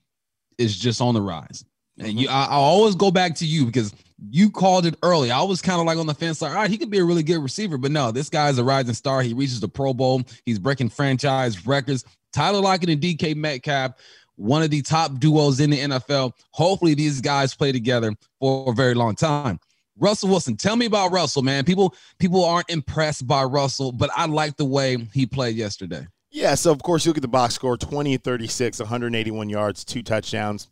is 0.59 0.79
just 0.79 1.01
on 1.01 1.15
the 1.15 1.23
rise. 1.23 1.65
And 1.99 2.21
you, 2.21 2.29
mm-hmm. 2.29 2.37
I, 2.37 2.55
I 2.55 2.59
always 2.59 2.97
go 2.97 3.11
back 3.11 3.35
to 3.37 3.47
you 3.47 3.65
because 3.65 3.95
you 4.31 4.51
called 4.51 4.87
it 4.87 4.97
early. 5.03 5.31
I 5.31 5.43
was 5.43 5.61
kind 5.61 5.81
of 5.81 5.87
like 5.87 5.99
on 5.99 6.07
the 6.07 6.15
fence, 6.15 6.41
like, 6.41 6.53
all 6.53 6.59
right, 6.59 6.71
he 6.71 6.79
could 6.79 6.91
be 6.91 6.99
a 6.99 7.05
really 7.05 7.23
good 7.23 7.43
receiver, 7.43 7.77
but 7.77 7.91
no, 7.91 8.11
this 8.11 8.29
guy's 8.29 8.59
a 8.59 8.65
rising 8.65 8.95
star. 8.95 9.23
He 9.23 9.35
reaches 9.35 9.61
the 9.61 9.69
Pro 9.69 9.93
Bowl. 9.93 10.23
He's 10.45 10.59
breaking 10.59 10.89
franchise 10.91 11.67
records. 11.67 12.05
Tyler 12.33 12.61
Lockett 12.61 12.91
and 12.91 13.01
DK 13.01 13.35
Metcalf, 13.37 13.95
one 14.37 14.63
of 14.63 14.71
the 14.71 14.83
top 14.83 15.19
duos 15.19 15.61
in 15.61 15.71
the 15.71 15.79
NFL. 15.79 16.33
Hopefully, 16.51 16.95
these 16.95 17.21
guys 17.21 17.55
play 17.55 17.73
together 17.73 18.15
for 18.41 18.71
a 18.71 18.75
very 18.75 18.95
long 18.95 19.15
time. 19.15 19.59
Russell 19.99 20.29
Wilson, 20.29 20.57
tell 20.57 20.77
me 20.77 20.87
about 20.87 21.11
Russell, 21.13 21.43
man. 21.43 21.65
People 21.65 21.95
people 22.19 22.45
aren't 22.45 22.69
impressed 22.71 23.27
by 23.27 23.45
Russell, 23.45 23.93
but 23.93 24.11
I 24.15 24.27
like 24.27 24.57
the 24.57 24.65
way 24.65 24.99
he 25.13 25.25
played 25.25 25.57
yesterday. 25.57 26.07
Yeah, 26.31 26.55
so 26.55 26.71
of 26.71 26.83
course 26.83 27.05
you 27.05 27.11
look 27.11 27.17
at 27.17 27.23
the 27.23 27.29
box 27.29 27.55
score 27.55 27.79
20 27.79 28.17
36, 28.19 28.79
181 28.79 29.49
yards, 29.49 29.85
two 29.85 30.03
touchdowns. 30.03 30.69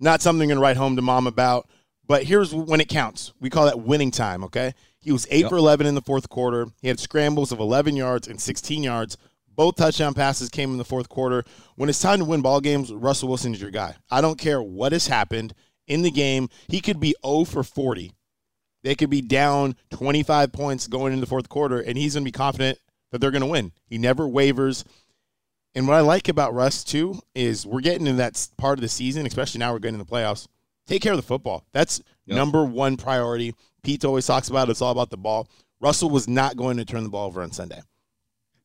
Not 0.00 0.20
something 0.20 0.48
to 0.48 0.58
write 0.58 0.76
home 0.76 0.96
to 0.96 1.02
mom 1.02 1.26
about, 1.26 1.68
but 2.06 2.24
here's 2.24 2.54
when 2.54 2.80
it 2.80 2.88
counts. 2.88 3.32
We 3.40 3.50
call 3.50 3.66
that 3.66 3.80
winning 3.80 4.10
time, 4.10 4.44
okay? 4.44 4.74
He 5.00 5.12
was 5.12 5.26
8 5.30 5.40
Yep. 5.42 5.50
for 5.50 5.56
11 5.56 5.86
in 5.86 5.94
the 5.94 6.00
fourth 6.02 6.28
quarter. 6.28 6.66
He 6.80 6.88
had 6.88 7.00
scrambles 7.00 7.52
of 7.52 7.58
11 7.58 7.96
yards 7.96 8.28
and 8.28 8.40
16 8.40 8.82
yards. 8.82 9.16
Both 9.54 9.76
touchdown 9.76 10.14
passes 10.14 10.48
came 10.48 10.70
in 10.72 10.78
the 10.78 10.84
fourth 10.84 11.08
quarter. 11.08 11.44
When 11.76 11.88
it's 11.88 12.00
time 12.00 12.20
to 12.20 12.24
win 12.24 12.40
ball 12.40 12.60
games, 12.60 12.92
Russell 12.92 13.28
Wilson 13.28 13.52
is 13.54 13.60
your 13.60 13.70
guy. 13.70 13.96
I 14.10 14.20
don't 14.20 14.38
care 14.38 14.62
what 14.62 14.92
has 14.92 15.08
happened 15.08 15.54
in 15.86 16.02
the 16.02 16.10
game. 16.10 16.48
He 16.68 16.80
could 16.80 17.00
be 17.00 17.14
0 17.26 17.44
for 17.44 17.62
40. 17.62 18.12
They 18.82 18.94
could 18.94 19.10
be 19.10 19.20
down 19.20 19.76
25 19.90 20.52
points 20.52 20.86
going 20.86 21.12
into 21.12 21.20
the 21.20 21.28
fourth 21.28 21.48
quarter, 21.48 21.80
and 21.80 21.98
he's 21.98 22.14
going 22.14 22.24
to 22.24 22.28
be 22.28 22.32
confident 22.32 22.78
that 23.10 23.20
they're 23.20 23.30
going 23.30 23.42
to 23.42 23.46
win. 23.46 23.72
He 23.86 23.98
never 23.98 24.26
wavers. 24.26 24.84
And 25.74 25.86
what 25.86 25.96
I 25.96 26.00
like 26.00 26.28
about 26.28 26.54
Russ 26.54 26.82
too 26.84 27.20
is 27.34 27.66
we're 27.66 27.80
getting 27.80 28.06
in 28.06 28.16
that 28.16 28.48
part 28.56 28.78
of 28.78 28.82
the 28.82 28.88
season, 28.88 29.26
especially 29.26 29.58
now 29.58 29.72
we're 29.72 29.78
getting 29.78 30.00
in 30.00 30.04
the 30.06 30.10
playoffs. 30.10 30.46
Take 30.86 31.02
care 31.02 31.12
of 31.12 31.18
the 31.18 31.22
football. 31.22 31.64
That's 31.72 32.00
Yep. 32.26 32.36
number 32.36 32.64
one 32.64 32.96
priority. 32.96 33.54
Pete 33.82 34.04
always 34.04 34.26
talks 34.26 34.48
about 34.48 34.68
it. 34.68 34.72
It's 34.72 34.82
all 34.82 34.92
about 34.92 35.10
the 35.10 35.16
ball. 35.16 35.48
Russell 35.80 36.10
was 36.10 36.28
not 36.28 36.56
going 36.56 36.76
to 36.76 36.84
turn 36.84 37.02
the 37.02 37.08
ball 37.08 37.26
over 37.26 37.42
on 37.42 37.50
Sunday. 37.50 37.80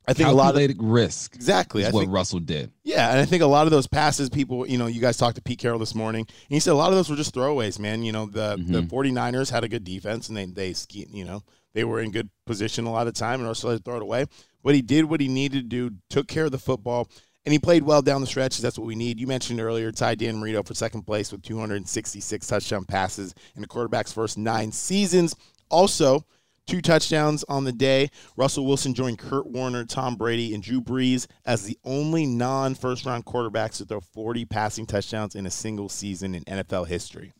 I 0.08 0.14
think 0.14 0.30
a 0.30 0.32
lot 0.32 0.50
of 0.50 0.56
Calculated 0.56 0.82
risk 0.82 1.36
exactly. 1.36 1.82
is 1.82 1.90
I 1.90 1.92
what 1.92 2.02
think 2.02 2.14
Russell 2.14 2.40
did. 2.40 2.72
yeah, 2.84 3.12
and 3.12 3.20
I 3.20 3.26
think 3.26 3.44
a 3.44 3.48
lot 3.48 3.68
of 3.68 3.72
those 3.72 3.88
passes, 3.88 4.30
people, 4.30 4.66
you 4.66 4.78
know, 4.78 4.88
you 4.88 5.02
guys 5.02 5.18
talked 5.18 5.36
to 5.36 5.42
Pete 5.42 5.60
Carroll 5.60 5.80
this 5.80 5.94
morning, 5.94 6.22
and 6.22 6.56
he 6.56 6.62
said 6.62 6.72
a 6.72 6.76
lot 6.76 6.92
of 6.92 6.96
those 6.96 7.10
were 7.10 7.18
just 7.18 7.36
throwaways, 7.36 7.78
man. 7.78 8.04
You 8.04 8.14
know, 8.14 8.26
the 8.28 8.56
mm-hmm. 8.56 8.72
the 8.72 8.82
49ers 8.84 9.52
had 9.52 9.66
a 9.66 9.68
good 9.68 9.84
defense, 9.84 10.30
and 10.30 10.38
they 10.38 10.46
they 10.46 10.72
ski, 10.72 11.08
you 11.12 11.26
know, 11.26 11.44
they 11.74 11.84
were 11.84 12.00
in 12.00 12.12
good 12.12 12.30
position 12.46 12.86
a 12.86 12.92
lot 12.92 13.08
of 13.08 13.16
time, 13.16 13.42
and 13.42 13.50
Russell 13.50 13.72
had 13.72 13.80
to 13.80 13.84
throw 13.84 13.98
it 13.98 14.02
away. 14.02 14.28
But 14.64 14.76
he 14.76 14.82
did 14.82 15.06
what 15.06 15.20
he 15.20 15.28
needed 15.28 15.70
to 15.70 15.90
do, 15.90 15.96
took 16.10 16.28
care 16.30 16.46
of 16.46 16.52
the 16.52 16.58
football, 16.58 17.10
and 17.48 17.54
he 17.54 17.60
played 17.60 17.84
well 17.84 18.02
down 18.02 18.20
the 18.20 18.28
stretch. 18.28 18.58
That's 18.58 18.78
what 18.78 18.86
we 18.86 18.94
need. 18.94 19.22
You 19.22 19.26
mentioned 19.26 19.62
earlier, 19.62 19.90
Ty 19.90 20.16
Dan 20.16 20.36
Marino 20.36 20.64
for 20.64 20.74
second 20.74 21.04
place 21.04 21.32
with 21.32 21.44
266 21.44 22.46
touchdown 22.46 22.84
passes 22.84 23.34
in 23.56 23.62
the 23.62 23.68
quarterback's 23.70 24.12
first 24.12 24.38
nine 24.38 24.70
seasons. 24.74 25.34
Also, 25.70 26.26
Two 26.66 26.82
touchdowns 26.82 27.46
on 27.48 27.64
the 27.64 27.72
day. 27.72 28.10
Russell 28.36 28.66
Wilson 28.66 28.94
joined 28.94 29.20
Kurt 29.20 29.48
Warner, 29.48 29.86
Tom 29.86 30.18
Brady, 30.18 30.54
and 30.54 30.62
Drew 30.62 30.82
Brees 30.82 31.26
as 31.46 31.64
the 31.64 31.78
only 31.86 32.26
non 32.26 32.76
first 32.76 33.06
round 33.06 33.24
quarterbacks 33.24 33.78
to 33.78 33.86
throw 33.86 34.02
40 34.02 34.44
passing 34.44 34.86
touchdowns 34.86 35.34
in 35.34 35.46
a 35.46 35.50
single 35.50 35.88
season 35.88 36.36
in 36.36 36.44
NFL 36.44 36.88
history. 36.88 37.32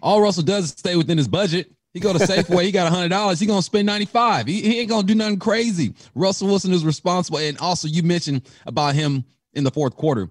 All 0.00 0.22
Russell 0.22 0.44
does 0.44 0.66
is 0.66 0.70
stay 0.70 0.94
within 0.94 1.18
his 1.18 1.26
budget. 1.26 1.72
He 1.92 2.00
go 2.00 2.12
to 2.12 2.18
Safeway, 2.20 2.64
he 2.64 2.72
got 2.72 2.86
a 2.86 2.90
hundred 2.90 3.08
dollars. 3.08 3.40
He 3.40 3.46
gonna 3.46 3.62
spend 3.62 3.86
ninety 3.86 4.06
five. 4.06 4.46
He, 4.46 4.60
he 4.62 4.80
ain't 4.80 4.88
gonna 4.88 5.06
do 5.06 5.14
nothing 5.14 5.38
crazy. 5.38 5.94
Russell 6.14 6.48
Wilson 6.48 6.72
is 6.72 6.84
responsible, 6.84 7.38
and 7.38 7.58
also 7.58 7.88
you 7.88 8.02
mentioned 8.02 8.42
about 8.66 8.94
him 8.94 9.24
in 9.54 9.64
the 9.64 9.70
fourth 9.70 9.96
quarter, 9.96 10.30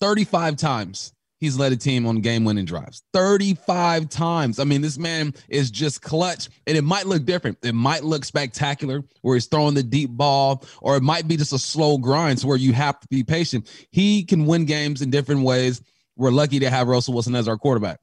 thirty 0.00 0.24
five 0.24 0.56
times 0.56 1.12
he's 1.38 1.58
led 1.58 1.72
a 1.72 1.76
team 1.76 2.06
on 2.06 2.20
game 2.20 2.44
winning 2.44 2.64
drives. 2.64 3.02
Thirty 3.12 3.54
five 3.54 4.08
times. 4.08 4.58
I 4.58 4.64
mean, 4.64 4.80
this 4.80 4.98
man 4.98 5.34
is 5.48 5.70
just 5.70 6.02
clutch, 6.02 6.48
and 6.66 6.76
it 6.76 6.82
might 6.82 7.06
look 7.06 7.24
different. 7.24 7.58
It 7.62 7.74
might 7.74 8.04
look 8.04 8.24
spectacular 8.24 9.02
where 9.22 9.36
he's 9.36 9.46
throwing 9.46 9.74
the 9.74 9.82
deep 9.82 10.10
ball, 10.10 10.64
or 10.80 10.96
it 10.96 11.02
might 11.02 11.28
be 11.28 11.36
just 11.36 11.52
a 11.52 11.58
slow 11.58 11.98
grind 11.98 12.40
where 12.40 12.56
you 12.56 12.72
have 12.72 12.98
to 13.00 13.06
be 13.08 13.22
patient. 13.22 13.70
He 13.90 14.24
can 14.24 14.46
win 14.46 14.64
games 14.64 15.02
in 15.02 15.10
different 15.10 15.42
ways. 15.42 15.80
We're 16.16 16.30
lucky 16.30 16.58
to 16.60 16.70
have 16.70 16.88
Russell 16.88 17.14
Wilson 17.14 17.34
as 17.34 17.46
our 17.46 17.56
quarterback. 17.56 18.00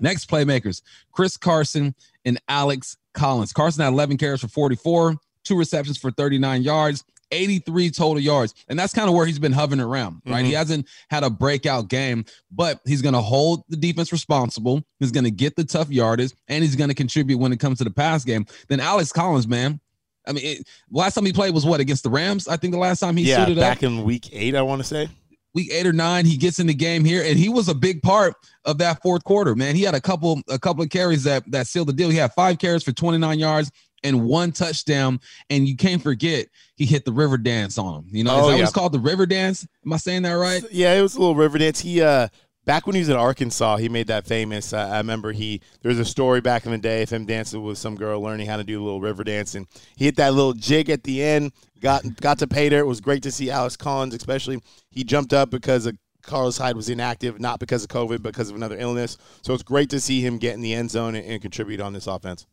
Next 0.00 0.28
playmakers, 0.28 0.82
Chris 1.12 1.36
Carson 1.36 1.94
and 2.24 2.40
Alex 2.48 2.96
Collins. 3.14 3.52
Carson 3.52 3.82
had 3.82 3.92
11 3.92 4.16
carries 4.16 4.40
for 4.40 4.48
44, 4.48 5.16
two 5.44 5.58
receptions 5.58 5.98
for 5.98 6.10
39 6.10 6.62
yards, 6.62 7.04
83 7.30 7.90
total 7.90 8.20
yards. 8.20 8.54
And 8.68 8.78
that's 8.78 8.92
kind 8.92 9.08
of 9.08 9.14
where 9.14 9.26
he's 9.26 9.38
been 9.38 9.52
hovering 9.52 9.80
around, 9.80 10.22
right? 10.26 10.38
Mm-hmm. 10.38 10.46
He 10.46 10.52
hasn't 10.52 10.88
had 11.10 11.24
a 11.24 11.30
breakout 11.30 11.88
game, 11.88 12.24
but 12.50 12.80
he's 12.84 13.02
going 13.02 13.14
to 13.14 13.20
hold 13.20 13.64
the 13.68 13.76
defense 13.76 14.12
responsible. 14.12 14.82
He's 15.00 15.12
going 15.12 15.24
to 15.24 15.30
get 15.30 15.56
the 15.56 15.64
tough 15.64 15.90
yardage, 15.90 16.32
and 16.48 16.62
he's 16.62 16.76
going 16.76 16.90
to 16.90 16.94
contribute 16.94 17.38
when 17.38 17.52
it 17.52 17.58
comes 17.58 17.78
to 17.78 17.84
the 17.84 17.90
pass 17.90 18.24
game. 18.24 18.46
Then 18.68 18.80
Alex 18.80 19.12
Collins, 19.12 19.48
man. 19.48 19.80
I 20.26 20.32
mean, 20.32 20.44
it, 20.44 20.68
last 20.90 21.14
time 21.14 21.26
he 21.26 21.32
played 21.32 21.52
was 21.52 21.66
what 21.66 21.80
against 21.80 22.04
the 22.04 22.10
Rams? 22.10 22.46
I 22.46 22.56
think 22.56 22.72
the 22.72 22.78
last 22.78 23.00
time 23.00 23.16
he 23.16 23.24
yeah, 23.24 23.44
suited 23.44 23.58
back 23.58 23.78
up. 23.78 23.80
Back 23.80 23.82
in 23.82 24.04
week 24.04 24.28
eight, 24.32 24.54
I 24.54 24.62
want 24.62 24.80
to 24.80 24.86
say 24.86 25.08
week 25.54 25.70
eight 25.72 25.86
or 25.86 25.92
nine, 25.92 26.24
he 26.24 26.36
gets 26.36 26.58
in 26.58 26.66
the 26.66 26.74
game 26.74 27.04
here, 27.04 27.22
and 27.22 27.38
he 27.38 27.48
was 27.48 27.68
a 27.68 27.74
big 27.74 28.02
part 28.02 28.34
of 28.64 28.78
that 28.78 29.02
fourth 29.02 29.24
quarter. 29.24 29.54
Man, 29.54 29.74
he 29.74 29.82
had 29.82 29.94
a 29.94 30.00
couple 30.00 30.40
a 30.48 30.58
couple 30.58 30.82
of 30.82 30.90
carries 30.90 31.24
that 31.24 31.50
that 31.50 31.66
sealed 31.66 31.88
the 31.88 31.92
deal. 31.92 32.10
He 32.10 32.16
had 32.16 32.32
five 32.32 32.58
carries 32.58 32.82
for 32.82 32.92
29 32.92 33.38
yards 33.38 33.70
and 34.04 34.24
one 34.24 34.52
touchdown. 34.52 35.20
And 35.50 35.66
you 35.66 35.76
can't 35.76 36.02
forget 36.02 36.48
he 36.76 36.86
hit 36.86 37.04
the 37.04 37.12
river 37.12 37.38
dance 37.38 37.78
on 37.78 38.00
him. 38.00 38.06
You 38.10 38.24
know, 38.24 38.34
oh, 38.34 38.38
is 38.38 38.46
that 38.46 38.52
yeah. 38.56 38.60
what's 38.60 38.72
called 38.72 38.92
the 38.92 38.98
river 38.98 39.26
dance? 39.26 39.66
Am 39.84 39.92
I 39.92 39.96
saying 39.96 40.22
that 40.22 40.32
right? 40.32 40.62
Yeah, 40.70 40.94
it 40.94 41.02
was 41.02 41.14
a 41.14 41.20
little 41.20 41.34
river 41.34 41.58
dance. 41.58 41.80
He 41.80 42.02
uh 42.02 42.28
back 42.64 42.86
when 42.86 42.94
he 42.94 43.00
was 43.00 43.08
in 43.08 43.16
Arkansas, 43.16 43.76
he 43.76 43.88
made 43.88 44.06
that 44.06 44.26
famous. 44.26 44.72
Uh, 44.72 44.88
I 44.92 44.98
remember 44.98 45.32
he 45.32 45.60
there's 45.82 45.98
a 45.98 46.04
story 46.04 46.40
back 46.40 46.64
in 46.64 46.72
the 46.72 46.78
day 46.78 47.02
of 47.02 47.10
him 47.10 47.26
dancing 47.26 47.62
with 47.62 47.78
some 47.78 47.96
girl, 47.96 48.20
learning 48.20 48.46
how 48.46 48.56
to 48.56 48.64
do 48.64 48.80
a 48.80 48.84
little 48.84 49.00
river 49.00 49.24
dance, 49.24 49.54
and 49.54 49.66
he 49.96 50.04
hit 50.06 50.16
that 50.16 50.34
little 50.34 50.52
jig 50.52 50.90
at 50.90 51.04
the 51.04 51.22
end. 51.22 51.52
Got 51.80 52.20
got 52.20 52.38
to 52.38 52.46
pay 52.46 52.68
there. 52.68 52.80
It 52.80 52.86
was 52.86 53.00
great 53.00 53.22
to 53.24 53.32
see 53.32 53.50
Alex 53.50 53.76
Collins, 53.76 54.14
especially. 54.14 54.60
He 54.90 55.04
jumped 55.04 55.32
up 55.32 55.50
because 55.50 55.86
of 55.86 55.96
Carlos 56.22 56.56
Hyde 56.56 56.76
was 56.76 56.88
inactive, 56.88 57.40
not 57.40 57.58
because 57.58 57.82
of 57.82 57.88
COVID, 57.88 58.22
because 58.22 58.48
of 58.48 58.56
another 58.56 58.78
illness. 58.78 59.18
So 59.42 59.54
it's 59.54 59.62
great 59.62 59.90
to 59.90 60.00
see 60.00 60.20
him 60.20 60.38
get 60.38 60.54
in 60.54 60.60
the 60.60 60.74
end 60.74 60.90
zone 60.90 61.16
and, 61.16 61.26
and 61.26 61.42
contribute 61.42 61.80
on 61.80 61.92
this 61.92 62.06
offense. 62.06 62.46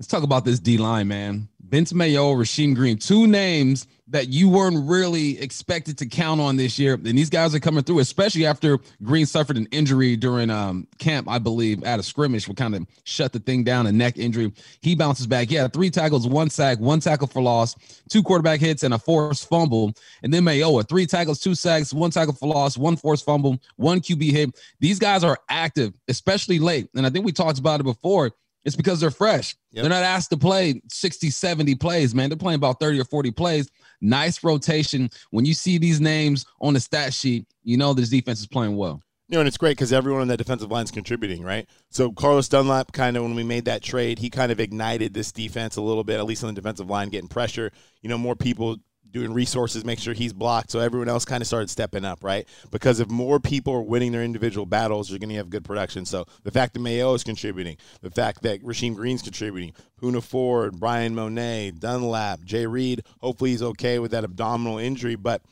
Let's 0.00 0.08
talk 0.08 0.22
about 0.22 0.46
this 0.46 0.58
D 0.58 0.78
line, 0.78 1.08
man. 1.08 1.46
Benson 1.62 1.98
Mayowa, 1.98 2.34
Rasheem 2.34 2.74
Green, 2.74 2.96
two 2.96 3.26
names 3.26 3.86
that 4.08 4.30
you 4.30 4.48
weren't 4.48 4.88
really 4.88 5.38
expected 5.38 5.98
to 5.98 6.06
count 6.06 6.40
on 6.40 6.56
this 6.56 6.78
year. 6.78 6.94
And 6.94 7.04
these 7.04 7.28
guys 7.28 7.54
are 7.54 7.60
coming 7.60 7.84
through, 7.84 7.98
especially 7.98 8.46
after 8.46 8.78
Green 9.02 9.26
suffered 9.26 9.58
an 9.58 9.66
injury 9.66 10.16
during 10.16 10.48
um, 10.48 10.88
camp, 10.96 11.28
I 11.28 11.38
believe, 11.38 11.84
at 11.84 12.00
a 12.00 12.02
scrimmage, 12.02 12.48
would 12.48 12.56
kind 12.56 12.74
of 12.74 12.86
shut 13.04 13.34
the 13.34 13.40
thing 13.40 13.62
down, 13.62 13.86
a 13.86 13.92
neck 13.92 14.16
injury. 14.16 14.54
He 14.80 14.94
bounces 14.94 15.26
back. 15.26 15.50
Had 15.50 15.74
three 15.74 15.90
tackles, 15.90 16.26
one 16.26 16.48
sack, 16.48 16.80
one 16.80 17.00
tackle 17.00 17.26
for 17.26 17.42
loss, 17.42 17.76
two 18.08 18.22
quarterback 18.22 18.60
hits, 18.60 18.82
and 18.82 18.94
a 18.94 18.98
forced 18.98 19.50
fumble. 19.50 19.92
And 20.22 20.32
then 20.32 20.44
Mayowa, 20.44 20.88
three 20.88 21.04
tackles, 21.04 21.40
two 21.40 21.54
sacks, 21.54 21.92
one 21.92 22.10
tackle 22.10 22.32
for 22.32 22.48
loss, 22.48 22.78
one 22.78 22.96
forced 22.96 23.26
fumble, 23.26 23.58
one 23.76 24.00
QB 24.00 24.30
hit. 24.30 24.58
These 24.80 24.98
guys 24.98 25.22
are 25.22 25.38
active, 25.50 25.92
especially 26.08 26.58
late. 26.58 26.88
And 26.96 27.04
I 27.04 27.10
think 27.10 27.26
we 27.26 27.32
talked 27.32 27.58
about 27.58 27.80
it 27.80 27.84
before. 27.84 28.32
It's 28.64 28.76
because 28.76 29.00
they're 29.00 29.10
fresh. 29.10 29.56
Yep. 29.72 29.82
They're 29.82 29.90
not 29.90 30.02
asked 30.02 30.30
to 30.30 30.36
play 30.36 30.82
60, 30.90 31.30
70 31.30 31.74
plays, 31.76 32.14
man. 32.14 32.28
They're 32.28 32.36
playing 32.36 32.56
about 32.56 32.78
30 32.80 33.00
or 33.00 33.04
40 33.04 33.30
plays. 33.30 33.70
Nice 34.00 34.42
rotation. 34.44 35.10
When 35.30 35.44
you 35.44 35.54
see 35.54 35.78
these 35.78 36.00
names 36.00 36.44
on 36.60 36.74
the 36.74 36.80
stat 36.80 37.14
sheet, 37.14 37.46
you 37.62 37.76
know 37.76 37.94
this 37.94 38.10
defense 38.10 38.40
is 38.40 38.46
playing 38.46 38.76
well. 38.76 39.02
You 39.28 39.36
know, 39.36 39.40
and 39.42 39.48
it's 39.48 39.56
great 39.56 39.76
because 39.76 39.92
everyone 39.92 40.22
on 40.22 40.28
that 40.28 40.38
defensive 40.38 40.72
line 40.72 40.82
is 40.82 40.90
contributing, 40.90 41.44
right? 41.44 41.68
So 41.90 42.10
Carlos 42.10 42.48
Dunlap, 42.48 42.90
kind 42.90 43.16
of 43.16 43.22
when 43.22 43.36
we 43.36 43.44
made 43.44 43.64
that 43.66 43.80
trade, 43.80 44.18
he 44.18 44.28
kind 44.28 44.50
of 44.50 44.58
ignited 44.58 45.14
this 45.14 45.30
defense 45.30 45.76
a 45.76 45.82
little 45.82 46.02
bit, 46.02 46.18
at 46.18 46.26
least 46.26 46.42
on 46.42 46.52
the 46.52 46.60
defensive 46.60 46.90
line, 46.90 47.10
getting 47.10 47.28
pressure. 47.28 47.70
You 48.02 48.08
know, 48.08 48.18
more 48.18 48.34
people 48.34 48.78
doing 49.12 49.32
resources, 49.32 49.84
make 49.84 49.98
sure 49.98 50.14
he's 50.14 50.32
blocked. 50.32 50.70
So 50.70 50.78
everyone 50.78 51.08
else 51.08 51.24
kind 51.24 51.40
of 51.40 51.46
started 51.46 51.70
stepping 51.70 52.04
up, 52.04 52.22
right? 52.22 52.46
Because 52.70 53.00
if 53.00 53.08
more 53.08 53.40
people 53.40 53.72
are 53.74 53.82
winning 53.82 54.12
their 54.12 54.22
individual 54.22 54.66
battles, 54.66 55.10
you're 55.10 55.18
going 55.18 55.30
to 55.30 55.36
have 55.36 55.50
good 55.50 55.64
production. 55.64 56.04
So 56.04 56.26
the 56.42 56.50
fact 56.50 56.74
that 56.74 56.80
Mayo 56.80 57.14
is 57.14 57.24
contributing, 57.24 57.76
the 58.02 58.10
fact 58.10 58.42
that 58.42 58.62
Rasheem 58.62 58.94
Green's 58.94 59.22
contributing, 59.22 59.72
Poona 60.00 60.22
Ford, 60.22 60.78
Bryan 60.78 61.14
Mone, 61.14 61.72
Dunlap, 61.78 62.42
Jay 62.44 62.66
Reed, 62.66 63.02
hopefully 63.20 63.50
he's 63.50 63.62
okay 63.62 63.98
with 63.98 64.12
that 64.12 64.24
abdominal 64.24 64.78
injury. 64.78 65.16
But 65.16 65.42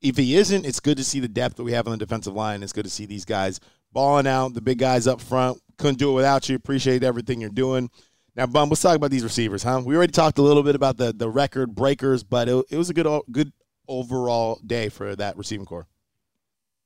if 0.00 0.16
he 0.16 0.36
isn't, 0.36 0.64
it's 0.64 0.80
good 0.80 0.96
to 0.98 1.04
see 1.04 1.20
the 1.20 1.28
depth 1.28 1.56
that 1.56 1.64
we 1.64 1.72
have 1.72 1.86
on 1.86 1.92
the 1.92 1.98
defensive 1.98 2.34
line. 2.34 2.62
It's 2.62 2.72
good 2.72 2.84
to 2.84 2.90
see 2.90 3.06
these 3.06 3.24
guys 3.24 3.60
balling 3.92 4.26
out, 4.26 4.54
the 4.54 4.60
big 4.60 4.78
guys 4.78 5.06
up 5.06 5.20
front. 5.20 5.60
Couldn't 5.76 5.98
do 5.98 6.10
it 6.10 6.14
without 6.14 6.48
you. 6.48 6.56
Appreciate 6.56 7.02
everything 7.04 7.40
you're 7.40 7.50
doing. 7.50 7.90
Now, 8.38 8.46
Bum, 8.46 8.68
let's 8.68 8.80
talk 8.80 8.94
about 8.94 9.10
these 9.10 9.24
receivers, 9.24 9.64
huh? 9.64 9.82
We 9.84 9.96
already 9.96 10.12
talked 10.12 10.38
a 10.38 10.42
little 10.42 10.62
bit 10.62 10.76
about 10.76 10.96
the 10.96 11.12
the 11.12 11.28
record 11.28 11.74
breakers, 11.74 12.22
but 12.22 12.48
it, 12.48 12.64
it 12.70 12.76
was 12.76 12.88
a 12.88 12.94
good 12.94 13.22
good 13.32 13.52
overall 13.88 14.60
day 14.64 14.90
for 14.90 15.16
that 15.16 15.36
receiving 15.36 15.66
corps. 15.66 15.88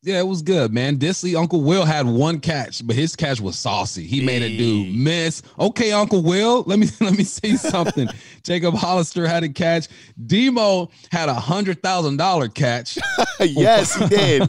Yeah, 0.02 0.18
it 0.18 0.26
was 0.26 0.40
good, 0.40 0.72
man. 0.72 0.96
Dissly, 0.96 1.38
Uncle 1.38 1.60
Will 1.60 1.84
had 1.84 2.06
one 2.06 2.40
catch, 2.40 2.84
but 2.84 2.96
his 2.96 3.14
catch 3.14 3.38
was 3.38 3.58
saucy. 3.58 4.06
He 4.06 4.24
made 4.24 4.40
a 4.40 4.48
dude 4.48 4.96
miss. 4.96 5.42
Okay, 5.58 5.92
Uncle 5.92 6.22
Will, 6.22 6.62
let 6.62 6.78
me 6.78 6.88
let 7.00 7.18
me 7.18 7.22
see 7.22 7.58
something. 7.58 8.08
Jacob 8.42 8.72
Hollister 8.72 9.26
had 9.26 9.44
a 9.44 9.50
catch. 9.50 9.88
Demo 10.26 10.88
had 11.10 11.28
a 11.28 11.34
hundred 11.34 11.82
thousand 11.82 12.16
dollar 12.16 12.48
catch. 12.48 12.96
yes, 13.40 13.94
he 13.94 14.06
did. 14.06 14.48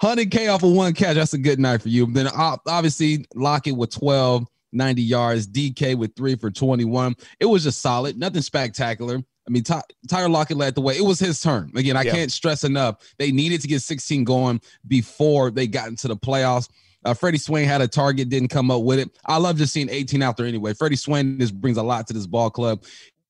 100K 0.00 0.54
off 0.54 0.62
of 0.62 0.72
one 0.72 0.94
catch. 0.94 1.16
That's 1.16 1.34
a 1.34 1.38
good 1.38 1.58
night 1.58 1.82
for 1.82 1.90
you. 1.90 2.06
Then 2.06 2.28
obviously 2.28 3.26
Lockett 3.34 3.76
with 3.76 3.90
12. 3.90 4.46
90 4.72 5.02
yards. 5.02 5.46
DK 5.46 5.96
with 5.96 6.14
three 6.14 6.36
for 6.36 6.50
21. 6.50 7.16
It 7.40 7.46
was 7.46 7.64
just 7.64 7.80
solid, 7.80 8.18
nothing 8.18 8.42
spectacular. 8.42 9.16
I 9.16 9.50
mean, 9.50 9.62
Ty- 9.62 9.82
Tyler 10.08 10.28
Lockett 10.28 10.58
led 10.58 10.74
the 10.74 10.82
way. 10.82 10.96
It 10.96 11.04
was 11.04 11.18
his 11.18 11.40
turn. 11.40 11.72
Again, 11.74 11.96
I 11.96 12.02
yeah. 12.02 12.12
can't 12.12 12.30
stress 12.30 12.64
enough. 12.64 13.14
They 13.18 13.32
needed 13.32 13.62
to 13.62 13.68
get 13.68 13.80
16 13.80 14.24
going 14.24 14.60
before 14.86 15.50
they 15.50 15.66
got 15.66 15.88
into 15.88 16.06
the 16.06 16.16
playoffs. 16.16 16.68
Uh, 17.04 17.14
Freddie 17.14 17.38
Swain 17.38 17.66
had 17.66 17.80
a 17.80 17.88
target, 17.88 18.28
didn't 18.28 18.48
come 18.48 18.70
up 18.70 18.82
with 18.82 18.98
it. 18.98 19.10
I 19.24 19.38
love 19.38 19.56
just 19.56 19.72
seeing 19.72 19.88
18 19.88 20.20
out 20.22 20.36
there 20.36 20.46
anyway. 20.46 20.74
Freddie 20.74 20.96
Swain 20.96 21.38
just 21.38 21.58
brings 21.58 21.78
a 21.78 21.82
lot 21.82 22.06
to 22.08 22.12
this 22.12 22.26
ball 22.26 22.50
club. 22.50 22.84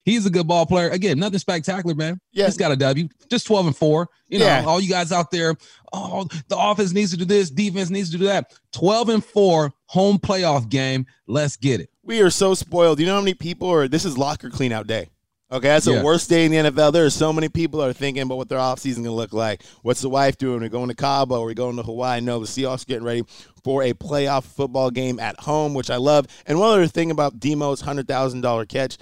He's 0.08 0.24
a 0.24 0.30
good 0.30 0.46
ball 0.46 0.64
player. 0.64 0.88
Again, 0.88 1.18
nothing 1.18 1.38
spectacular, 1.38 1.94
man. 1.94 2.18
Yeah. 2.32 2.46
He's 2.46 2.56
got 2.56 2.72
a 2.72 2.76
W. 2.76 3.08
Just 3.30 3.46
12 3.46 3.66
and 3.66 3.76
4. 3.76 4.08
You 4.28 4.38
know, 4.38 4.46
yeah. 4.46 4.64
all 4.64 4.80
you 4.80 4.88
guys 4.88 5.12
out 5.12 5.30
there, 5.30 5.54
oh, 5.92 6.24
the 6.48 6.58
offense 6.58 6.92
needs 6.92 7.10
to 7.10 7.18
do 7.18 7.26
this, 7.26 7.50
defense 7.50 7.90
needs 7.90 8.10
to 8.12 8.18
do 8.18 8.24
that. 8.24 8.58
12 8.72 9.08
and 9.10 9.24
4, 9.24 9.72
home 9.86 10.18
playoff 10.18 10.68
game. 10.70 11.04
Let's 11.26 11.56
get 11.56 11.80
it. 11.80 11.90
We 12.02 12.22
are 12.22 12.30
so 12.30 12.54
spoiled. 12.54 13.00
You 13.00 13.06
know 13.06 13.16
how 13.16 13.20
many 13.20 13.34
people 13.34 13.70
are 13.70 13.86
this 13.86 14.06
is 14.06 14.16
locker 14.16 14.48
cleanout 14.48 14.86
day. 14.86 15.10
Okay, 15.50 15.68
that's 15.68 15.86
the 15.86 15.92
yeah. 15.92 16.02
worst 16.02 16.28
day 16.28 16.44
in 16.44 16.52
the 16.52 16.70
NFL. 16.70 16.92
There 16.92 17.06
are 17.06 17.10
so 17.10 17.32
many 17.32 17.48
people 17.48 17.82
are 17.82 17.94
thinking 17.94 18.22
about 18.22 18.36
what 18.36 18.48
their 18.50 18.58
offseason 18.58 18.96
going 18.96 19.04
to 19.04 19.12
look 19.12 19.32
like. 19.32 19.62
What's 19.80 20.02
the 20.02 20.10
wife 20.10 20.36
doing? 20.36 20.58
Are 20.58 20.62
we 20.62 20.68
going 20.68 20.88
to 20.88 20.94
Cabo? 20.94 21.42
Are 21.42 21.46
we 21.46 21.54
going 21.54 21.76
to 21.76 21.82
Hawaii? 21.82 22.20
No, 22.20 22.38
the 22.38 22.46
Seahawks 22.46 22.86
getting 22.86 23.04
ready 23.04 23.24
for 23.64 23.82
a 23.82 23.94
playoff 23.94 24.44
football 24.44 24.90
game 24.90 25.18
at 25.18 25.40
home, 25.40 25.72
which 25.72 25.88
I 25.88 25.96
love. 25.96 26.26
And 26.46 26.58
one 26.58 26.70
other 26.70 26.86
thing 26.86 27.10
about 27.10 27.40
Demo's 27.40 27.82
$100,000 27.82 28.68
catch 28.68 28.98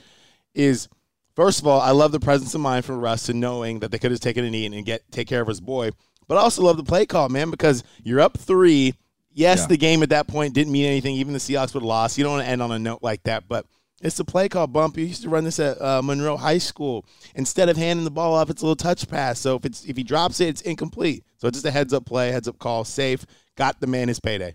is 0.55 0.89
First 1.37 1.61
of 1.61 1.67
all, 1.67 1.81
I 1.83 1.91
love 1.91 2.13
the 2.13 2.21
presence 2.21 2.55
of 2.55 2.63
mind 2.63 2.87
from 2.87 2.99
Russ 2.99 3.29
and 3.29 3.39
knowing 3.39 3.81
that 3.81 3.91
they 3.91 3.99
could 3.99 4.11
have 4.11 4.21
taken 4.21 4.45
a 4.45 4.51
knee 4.51 4.65
and 4.65 4.87
get 4.87 5.09
take 5.13 5.29
care 5.29 5.43
of 5.43 5.49
his 5.49 5.61
boy. 5.61 5.91
But 6.27 6.39
I 6.39 6.41
also 6.41 6.63
love 6.63 6.79
the 6.79 6.83
play 6.83 7.05
call, 7.05 7.29
man, 7.29 7.51
because 7.51 7.85
you're 8.03 8.21
up 8.21 8.39
three. 8.39 8.95
Yes, 9.33 9.61
yeah. 9.61 9.67
the 9.67 9.77
game 9.77 10.03
at 10.03 10.09
that 10.09 10.27
point 10.27 10.55
didn't 10.55 10.73
mean 10.73 10.87
anything. 10.87 11.15
Even 11.17 11.35
the 11.35 11.39
Seahawks 11.39 11.75
would 11.75 11.83
have 11.83 11.89
lost. 11.89 12.17
You 12.17 12.25
don't 12.25 12.33
want 12.33 12.45
to 12.45 12.51
end 12.51 12.63
on 12.63 12.73
a 12.73 12.79
note 12.79 13.03
like 13.03 13.23
that, 13.25 13.47
but 13.47 13.67
it's 14.01 14.17
the 14.17 14.25
play 14.25 14.49
call 14.49 14.67
bump. 14.67 14.97
You 14.97 15.05
used 15.05 15.23
to 15.25 15.29
run 15.29 15.45
this 15.45 15.61
at 15.61 15.81
uh, 15.81 16.01
Monroe 16.03 16.39
High 16.39 16.57
School. 16.57 17.05
Instead 17.35 17.69
of 17.69 17.77
handing 17.77 18.05
the 18.05 18.11
ball 18.11 18.35
off, 18.35 18.49
it's 18.49 18.63
a 18.63 18.65
little 18.65 18.75
touch 18.75 19.07
pass. 19.07 19.39
So 19.39 19.57
if 19.57 19.67
it's 19.67 19.85
if 19.85 19.99
he 19.99 20.05
drops 20.05 20.41
it, 20.41 20.49
it's 20.49 20.63
incomplete. 20.63 21.23
So 21.37 21.49
it's 21.49 21.57
just 21.57 21.67
a 21.67 21.71
heads 21.71 21.93
up 21.93 22.07
play, 22.07 22.33
heads 22.33 22.49
up 22.49 22.59
call, 22.59 22.85
safe. 22.85 23.27
Got 23.57 23.79
the 23.79 23.87
man 23.87 24.09
his 24.09 24.21
payday. 24.21 24.55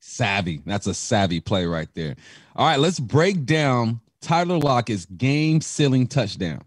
Savvy. 0.00 0.60
That's 0.66 0.86
a 0.86 0.92
savvy 0.92 1.40
play 1.40 1.64
right 1.64 1.88
there. 1.94 2.14
All 2.54 2.66
right, 2.66 2.78
let's 2.78 3.00
break 3.00 3.46
down 3.46 4.00
Tyler 4.24 4.58
Lockett's 4.58 5.04
game 5.04 5.60
sealing 5.60 6.06
touchdown. 6.06 6.62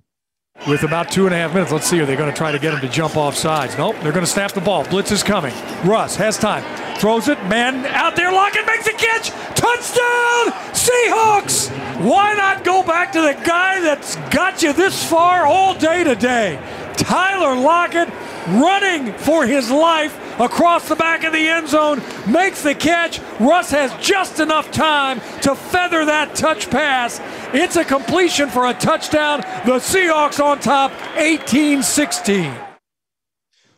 With 0.67 0.83
about 0.83 1.11
two 1.11 1.25
and 1.25 1.33
a 1.33 1.37
half 1.37 1.53
minutes, 1.53 1.71
let's 1.71 1.87
see. 1.87 1.99
Are 1.99 2.05
they 2.05 2.15
going 2.15 2.31
to 2.31 2.37
try 2.37 2.51
to 2.51 2.59
get 2.59 2.73
him 2.73 2.81
to 2.81 2.89
jump 2.89 3.15
off 3.15 3.35
sides? 3.35 3.77
Nope. 3.77 3.95
They're 4.01 4.11
going 4.11 4.25
to 4.25 4.31
snap 4.31 4.51
the 4.51 4.61
ball. 4.61 4.85
Blitz 4.85 5.11
is 5.11 5.23
coming. 5.23 5.53
Russ 5.83 6.15
has 6.15 6.37
time. 6.37 6.63
Throws 6.97 7.27
it. 7.27 7.37
Man 7.45 7.85
out 7.87 8.15
there. 8.15 8.31
Lockett 8.31 8.65
makes 8.65 8.87
a 8.87 8.93
catch. 8.93 9.29
Touchdown! 9.55 10.51
Seahawks! 10.73 11.69
Why 12.03 12.33
not 12.35 12.63
go 12.63 12.83
back 12.83 13.11
to 13.13 13.21
the 13.21 13.33
guy 13.43 13.81
that's 13.81 14.15
got 14.31 14.61
you 14.61 14.73
this 14.73 15.07
far 15.07 15.45
all 15.45 15.73
day 15.73 16.03
today? 16.03 16.59
Tyler 16.95 17.55
Lockett 17.55 18.09
running 18.47 19.13
for 19.13 19.45
his 19.45 19.71
life 19.71 20.26
across 20.39 20.87
the 20.87 20.95
back 20.95 21.23
of 21.23 21.33
the 21.33 21.47
end 21.47 21.67
zone, 21.67 22.01
makes 22.27 22.63
the 22.63 22.75
catch. 22.75 23.19
Russ 23.39 23.71
has 23.71 23.93
just 24.03 24.39
enough 24.39 24.71
time 24.71 25.19
to 25.41 25.55
feather 25.55 26.05
that 26.05 26.35
touch 26.35 26.69
pass. 26.69 27.19
It's 27.53 27.75
a 27.75 27.85
completion 27.85 28.49
for 28.49 28.67
a 28.67 28.73
touchdown. 28.73 29.41
The 29.65 29.79
Seahawks 29.79 30.43
on 30.43 30.59
top 30.59 30.91
18 31.15 31.83
16. 31.83 32.53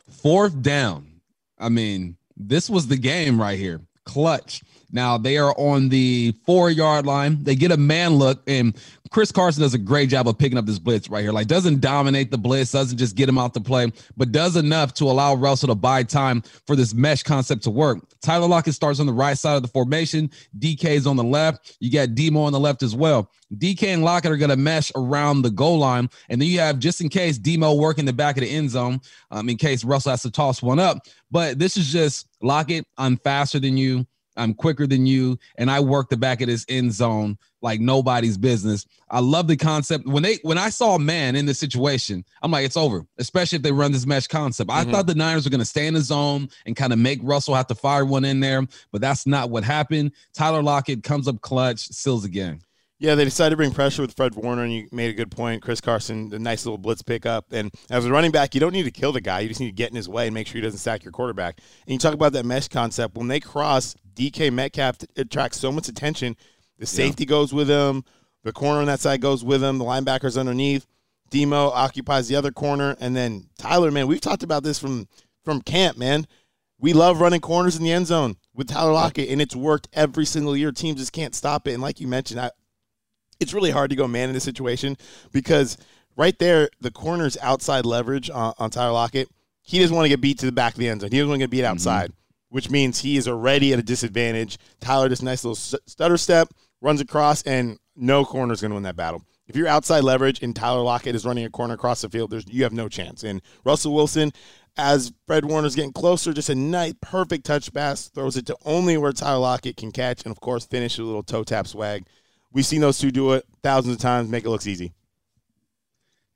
Fourth 0.09 0.61
down. 0.61 1.21
I 1.57 1.69
mean, 1.69 2.17
this 2.35 2.69
was 2.69 2.87
the 2.87 2.97
game 2.97 3.39
right 3.39 3.57
here. 3.59 3.81
Clutch. 4.05 4.63
Now 4.91 5.17
they 5.17 5.37
are 5.37 5.53
on 5.57 5.89
the 5.89 6.33
four 6.45 6.69
yard 6.69 7.05
line. 7.05 7.43
They 7.43 7.55
get 7.55 7.71
a 7.71 7.77
man 7.77 8.15
look, 8.15 8.41
and 8.47 8.75
Chris 9.11 9.31
Carson 9.31 9.61
does 9.61 9.73
a 9.73 9.79
great 9.79 10.09
job 10.09 10.27
of 10.27 10.37
picking 10.37 10.57
up 10.57 10.65
this 10.65 10.79
blitz 10.79 11.09
right 11.09 11.21
here. 11.21 11.31
Like 11.31 11.47
doesn't 11.47 11.81
dominate 11.81 12.31
the 12.31 12.37
blitz, 12.37 12.71
doesn't 12.71 12.97
just 12.97 13.15
get 13.15 13.27
him 13.27 13.37
out 13.37 13.53
to 13.55 13.61
play, 13.61 13.91
but 14.17 14.31
does 14.31 14.55
enough 14.55 14.93
to 14.95 15.05
allow 15.05 15.33
Russell 15.35 15.67
to 15.69 15.75
buy 15.75 16.03
time 16.03 16.43
for 16.67 16.75
this 16.75 16.93
mesh 16.93 17.23
concept 17.23 17.63
to 17.63 17.71
work. 17.71 17.99
Tyler 18.21 18.47
Lockett 18.47 18.75
starts 18.75 18.99
on 18.99 19.05
the 19.05 19.13
right 19.13 19.37
side 19.37 19.55
of 19.55 19.61
the 19.61 19.67
formation. 19.67 20.29
DK 20.59 20.85
is 20.85 21.07
on 21.07 21.15
the 21.15 21.23
left. 21.23 21.77
You 21.79 21.91
got 21.91 22.15
Demo 22.15 22.41
on 22.41 22.53
the 22.53 22.59
left 22.59 22.83
as 22.83 22.95
well. 22.95 23.31
DK 23.55 23.83
and 23.87 24.03
Lockett 24.03 24.31
are 24.31 24.37
going 24.37 24.49
to 24.49 24.57
mesh 24.57 24.91
around 24.95 25.41
the 25.41 25.49
goal 25.49 25.79
line, 25.79 26.09
and 26.29 26.39
then 26.39 26.47
you 26.47 26.59
have 26.59 26.77
just 26.77 27.01
in 27.01 27.09
case 27.09 27.37
Demo 27.37 27.73
working 27.73 28.03
in 28.03 28.05
the 28.05 28.13
back 28.13 28.37
of 28.37 28.43
the 28.43 28.49
end 28.49 28.69
zone, 28.69 29.01
um, 29.31 29.49
in 29.49 29.57
case 29.57 29.83
Russell 29.83 30.11
has 30.11 30.21
to 30.21 30.31
toss 30.31 30.61
one 30.61 30.79
up. 30.79 30.99
But 31.31 31.57
this 31.57 31.77
is 31.77 31.91
just 31.91 32.27
Lockett. 32.41 32.85
I'm 32.97 33.17
faster 33.17 33.59
than 33.59 33.75
you. 33.75 34.05
I'm 34.39 34.53
quicker 34.53 34.87
than 34.87 35.05
you, 35.05 35.37
and 35.57 35.69
I 35.69 35.79
work 35.79 36.09
the 36.09 36.17
back 36.17 36.41
of 36.41 36.47
this 36.47 36.65
end 36.69 36.93
zone 36.93 37.37
like 37.61 37.79
nobody's 37.79 38.37
business. 38.37 38.85
I 39.09 39.19
love 39.19 39.47
the 39.47 39.57
concept. 39.57 40.07
When 40.07 40.23
they 40.23 40.39
when 40.43 40.57
I 40.57 40.69
saw 40.69 40.95
a 40.95 40.99
man 40.99 41.35
in 41.35 41.45
this 41.45 41.59
situation, 41.59 42.23
I'm 42.41 42.51
like, 42.51 42.65
it's 42.65 42.77
over. 42.77 43.05
Especially 43.17 43.57
if 43.57 43.63
they 43.63 43.71
run 43.71 43.91
this 43.91 44.05
mesh 44.05 44.27
concept. 44.27 44.71
I 44.71 44.81
mm-hmm. 44.81 44.91
thought 44.91 45.07
the 45.07 45.15
Niners 45.15 45.45
were 45.45 45.51
going 45.51 45.59
to 45.59 45.65
stay 45.65 45.87
in 45.87 45.93
the 45.93 46.01
zone 46.01 46.49
and 46.65 46.75
kind 46.75 46.93
of 46.93 46.99
make 46.99 47.19
Russell 47.21 47.55
have 47.55 47.67
to 47.67 47.75
fire 47.75 48.05
one 48.05 48.25
in 48.25 48.39
there, 48.39 48.65
but 48.91 49.01
that's 49.01 49.27
not 49.27 49.49
what 49.49 49.63
happened. 49.63 50.11
Tyler 50.33 50.63
Lockett 50.63 51.03
comes 51.03 51.27
up 51.27 51.41
clutch, 51.41 51.79
seals 51.79 52.25
again. 52.25 52.61
Yeah, 53.01 53.15
they 53.15 53.23
decided 53.23 53.51
to 53.51 53.55
bring 53.55 53.71
pressure 53.71 54.01
with 54.01 54.13
Fred 54.13 54.35
Warner, 54.35 54.63
and 54.63 54.73
you 54.73 54.89
made 54.91 55.09
a 55.09 55.13
good 55.13 55.31
point. 55.31 55.61
Chris 55.61 55.79
Carson, 55.79 56.33
a 56.33 56.39
nice 56.39 56.65
little 56.65 56.77
blitz 56.77 57.01
pickup. 57.01 57.53
And 57.53 57.71
as 57.89 58.05
a 58.05 58.11
running 58.11 58.31
back, 58.31 58.53
you 58.53 58.59
don't 58.59 58.73
need 58.73 58.83
to 58.83 58.91
kill 58.91 59.13
the 59.13 59.21
guy. 59.21 59.39
You 59.39 59.47
just 59.47 59.61
need 59.61 59.67
to 59.67 59.71
get 59.71 59.89
in 59.89 59.95
his 59.95 60.09
way 60.09 60.27
and 60.27 60.33
make 60.33 60.47
sure 60.47 60.55
he 60.55 60.61
doesn't 60.61 60.79
sack 60.79 61.05
your 61.05 61.13
quarterback. 61.13 61.59
And 61.85 61.93
you 61.93 61.97
talk 61.97 62.13
about 62.13 62.33
that 62.33 62.45
mesh 62.45 62.67
concept. 62.67 63.15
When 63.15 63.29
they 63.29 63.39
cross, 63.39 63.95
DK 64.15 64.51
Metcalf 64.51 64.97
attracts 65.15 65.59
so 65.59 65.71
much 65.71 65.87
attention. 65.87 66.35
The 66.77 66.85
safety 66.85 67.23
yeah. 67.23 67.29
goes 67.29 67.53
with 67.53 67.69
him. 67.69 68.03
The 68.43 68.51
corner 68.51 68.81
on 68.81 68.87
that 68.87 68.99
side 68.99 69.21
goes 69.21 69.45
with 69.45 69.63
him. 69.63 69.77
The 69.77 69.85
linebacker's 69.85 70.37
underneath. 70.37 70.85
Demo 71.29 71.69
occupies 71.69 72.27
the 72.27 72.35
other 72.35 72.51
corner. 72.51 72.97
And 72.99 73.15
then 73.15 73.47
Tyler, 73.57 73.91
man, 73.91 74.07
we've 74.07 74.19
talked 74.19 74.43
about 74.43 74.63
this 74.63 74.77
from, 74.77 75.07
from 75.45 75.61
camp, 75.61 75.97
man. 75.97 76.27
We 76.79 76.91
love 76.91 77.21
running 77.21 77.41
corners 77.41 77.77
in 77.77 77.83
the 77.83 77.91
end 77.93 78.07
zone 78.07 78.35
with 78.53 78.67
Tyler 78.67 78.93
Lockett, 78.93 79.29
and 79.29 79.41
it's 79.41 79.55
worked 79.55 79.89
every 79.93 80.25
single 80.25 80.55
year. 80.55 80.71
Teams 80.71 80.99
just 80.99 81.13
can't 81.13 81.35
stop 81.35 81.67
it. 81.67 81.73
And 81.73 81.81
like 81.81 81.99
you 81.99 82.07
mentioned, 82.07 82.39
I, 82.39 82.51
it's 83.39 83.53
really 83.53 83.71
hard 83.71 83.89
to 83.89 83.95
go 83.95 84.07
man 84.07 84.29
in 84.29 84.33
this 84.33 84.43
situation 84.43 84.97
because 85.31 85.77
right 86.15 86.37
there, 86.39 86.69
the 86.81 86.91
corner's 86.91 87.37
outside 87.41 87.85
leverage 87.85 88.29
on, 88.29 88.53
on 88.57 88.69
Tyler 88.69 88.91
Lockett. 88.91 89.29
He 89.61 89.79
doesn't 89.79 89.95
want 89.95 90.05
to 90.05 90.09
get 90.09 90.21
beat 90.21 90.39
to 90.39 90.45
the 90.45 90.51
back 90.51 90.73
of 90.73 90.79
the 90.79 90.89
end 90.89 91.01
zone. 91.01 91.11
He 91.11 91.17
doesn't 91.17 91.29
want 91.29 91.39
to 91.39 91.43
get 91.43 91.51
beat 91.51 91.59
mm-hmm. 91.59 91.71
outside, 91.71 92.09
mm-hmm. 92.09 92.55
which 92.55 92.69
means 92.69 92.99
he 92.99 93.17
is 93.17 93.27
already 93.27 93.71
at 93.73 93.79
a 93.79 93.83
disadvantage. 93.83 94.57
Tyler, 94.79 95.09
this 95.09 95.21
nice 95.21 95.43
little 95.43 95.55
stutter 95.55 96.17
step, 96.17 96.49
runs 96.81 97.01
across, 97.01 97.43
and 97.43 97.77
no 97.95 98.25
corner 98.25 98.53
is 98.53 98.61
going 98.61 98.71
to 98.71 98.75
win 98.75 98.83
that 98.83 98.95
battle. 98.95 99.23
If 99.47 99.55
you're 99.55 99.67
outside 99.67 100.03
leverage 100.03 100.43
and 100.43 100.55
Tyler 100.55 100.81
Lockett 100.81 101.15
is 101.15 101.25
running 101.25 101.45
a 101.45 101.49
corner 101.49 101.73
across 101.73 102.01
the 102.01 102.09
field, 102.09 102.29
there's 102.29 102.47
you 102.47 102.63
have 102.63 102.73
no 102.73 102.87
chance. 102.87 103.23
And 103.23 103.41
Russell 103.63 103.95
Wilson, 103.95 104.31
as 104.77 105.11
Fred 105.25 105.45
Warner's 105.45 105.75
getting 105.75 105.91
closer, 105.91 106.33
just 106.33 106.49
a 106.49 106.55
nice, 106.55 106.93
perfect 107.01 107.45
touch 107.45 107.73
pass, 107.73 108.09
throws 108.09 108.37
it 108.37 108.45
to 108.47 108.55
only 108.63 108.95
where 108.97 109.11
Tyler 109.11 109.39
Lockett 109.39 109.77
can 109.77 109.91
catch, 109.91 110.23
and 110.23 110.31
of 110.31 110.39
course, 110.39 110.65
finish 110.65 110.97
with 110.97 111.05
a 111.05 111.07
little 111.07 111.23
toe 111.23 111.43
tap 111.43 111.67
swag. 111.67 112.05
We've 112.51 112.65
seen 112.65 112.81
those 112.81 112.97
two 112.97 113.11
do 113.11 113.33
it 113.33 113.45
thousands 113.61 113.95
of 113.95 114.01
times, 114.01 114.29
make 114.29 114.45
it 114.45 114.49
look 114.49 114.65
easy. 114.65 114.93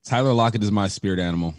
Tyler 0.06 0.34
Lockett 0.34 0.62
is 0.64 0.72
my 0.72 0.88
spirit 0.88 1.20
animal. 1.20 1.56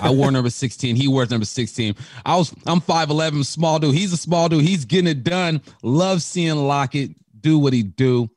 I 0.00 0.10
wore 0.10 0.30
number 0.30 0.48
16. 0.48 0.96
He 0.96 1.08
wears 1.08 1.30
number 1.30 1.44
16. 1.44 1.94
I 2.24 2.36
was 2.36 2.54
I'm 2.66 2.80
5'11, 2.80 3.44
small 3.44 3.78
dude. 3.78 3.94
He's 3.94 4.12
a 4.12 4.16
small 4.16 4.48
dude. 4.48 4.62
He's 4.62 4.84
getting 4.84 5.08
it 5.08 5.22
done. 5.22 5.60
Love 5.82 6.22
seeing 6.22 6.56
Lockett 6.56 7.10
do 7.40 7.58
what 7.58 7.72
he 7.72 7.82
do. 7.82 8.30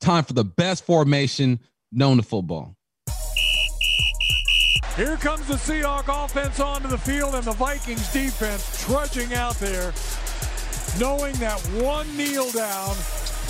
Time 0.00 0.24
for 0.24 0.32
the 0.32 0.44
best 0.44 0.84
formation 0.84 1.60
known 1.92 2.16
to 2.16 2.22
football. 2.22 2.74
Here 4.96 5.16
comes 5.16 5.46
the 5.46 5.54
Seahawk 5.54 6.24
offense 6.24 6.58
onto 6.58 6.88
the 6.88 6.98
field 6.98 7.34
and 7.34 7.44
the 7.44 7.52
Vikings 7.52 8.12
defense 8.12 8.84
trudging 8.84 9.32
out 9.34 9.54
there, 9.56 9.92
knowing 10.98 11.34
that 11.34 11.60
one 11.80 12.14
kneel 12.16 12.50
down 12.50 12.96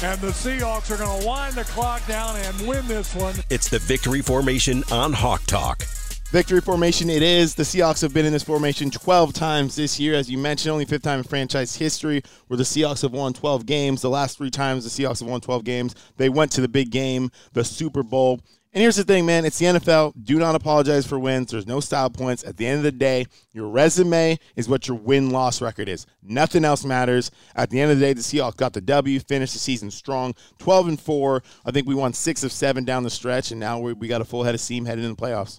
and 0.03 0.19
the 0.21 0.29
Seahawks 0.29 0.91
are 0.91 0.97
going 0.97 1.21
to 1.21 1.27
wind 1.27 1.55
the 1.55 1.65
clock 1.65 2.07
down 2.07 2.35
and 2.37 2.67
win 2.67 2.87
this 2.87 3.15
one. 3.15 3.35
It's 3.51 3.69
the 3.69 3.79
victory 3.79 4.23
formation 4.23 4.83
on 4.91 5.13
Hawk 5.13 5.43
Talk. 5.45 5.83
Victory 6.31 6.61
formation 6.61 7.11
it 7.11 7.23
is. 7.23 7.55
The 7.55 7.65
Seahawks 7.65 8.01
have 8.01 8.15
been 8.15 8.25
in 8.25 8.33
this 8.33 8.43
formation 8.43 8.91
12 8.91 9.35
times 9.35 9.77
this 9.77 10.01
year. 10.01 10.15
As 10.15 10.31
you 10.31 10.39
mentioned, 10.39 10.73
only 10.73 10.85
fifth 10.87 11.03
time 11.03 11.19
in 11.19 11.25
franchise 11.25 11.77
history 11.77 12.23
where 12.47 12.57
the 12.57 12.63
Seahawks 12.63 13.03
have 13.03 13.13
won 13.13 13.35
12 13.35 13.67
games. 13.67 14.01
The 14.01 14.09
last 14.09 14.39
three 14.39 14.51
times 14.51 14.85
the 14.85 15.03
Seahawks 15.03 15.21
have 15.21 15.29
won 15.29 15.41
12 15.41 15.65
games, 15.65 15.95
they 16.17 16.29
went 16.29 16.53
to 16.53 16.61
the 16.61 16.69
big 16.69 16.91
game, 16.91 17.31
the 17.53 17.65
Super 17.65 18.03
Bowl. 18.03 18.41
And 18.73 18.81
here's 18.83 18.95
the 18.95 19.03
thing, 19.03 19.27
man. 19.27 19.45
It's 19.45 19.59
the 19.59 19.67
NFL. 19.67 20.13
Do 20.23 20.39
not 20.39 20.55
apologize 20.55 21.05
for 21.05 21.19
wins. 21.19 21.51
There's 21.51 21.67
no 21.67 21.81
style 21.81 22.09
points. 22.09 22.45
At 22.45 22.57
the 22.57 22.69
end 22.69 22.79
of 22.79 22.85
the 22.85 22.93
day, 22.93 23.27
your 23.53 23.69
resume 23.69 24.39
is 24.55 24.69
what 24.69 24.87
your 24.87 24.97
win 24.97 25.31
loss 25.31 25.61
record 25.61 25.89
is. 25.89 26.07
Nothing 26.23 26.65
else 26.65 26.85
matters. 26.85 27.33
At 27.57 27.71
the 27.71 27.81
end 27.81 27.91
of 27.91 27.99
the 27.99 28.07
day, 28.07 28.13
the 28.13 28.21
Seahawks 28.21 28.57
got 28.57 28.73
the 28.73 28.81
W, 28.81 29.19
finished 29.19 29.55
the 29.55 29.59
season 29.59 29.91
strong, 29.91 30.37
12 30.59 30.87
and 30.87 31.01
4. 31.01 31.43
I 31.65 31.73
think 31.73 31.89
we 31.89 31.97
won 31.97 32.13
six 32.13 32.45
of 32.45 32.53
seven 32.53 32.85
down 32.85 33.03
the 33.03 33.11
stretch, 33.11 33.51
and 33.51 33.59
now 33.59 33.81
we, 33.81 33.93
we 33.93 34.07
got 34.07 34.21
a 34.21 34.25
full 34.25 34.45
head 34.45 34.55
of 34.55 34.61
steam 34.61 34.85
headed 34.85 35.05
in 35.05 35.11
the 35.11 35.17
playoffs. 35.17 35.59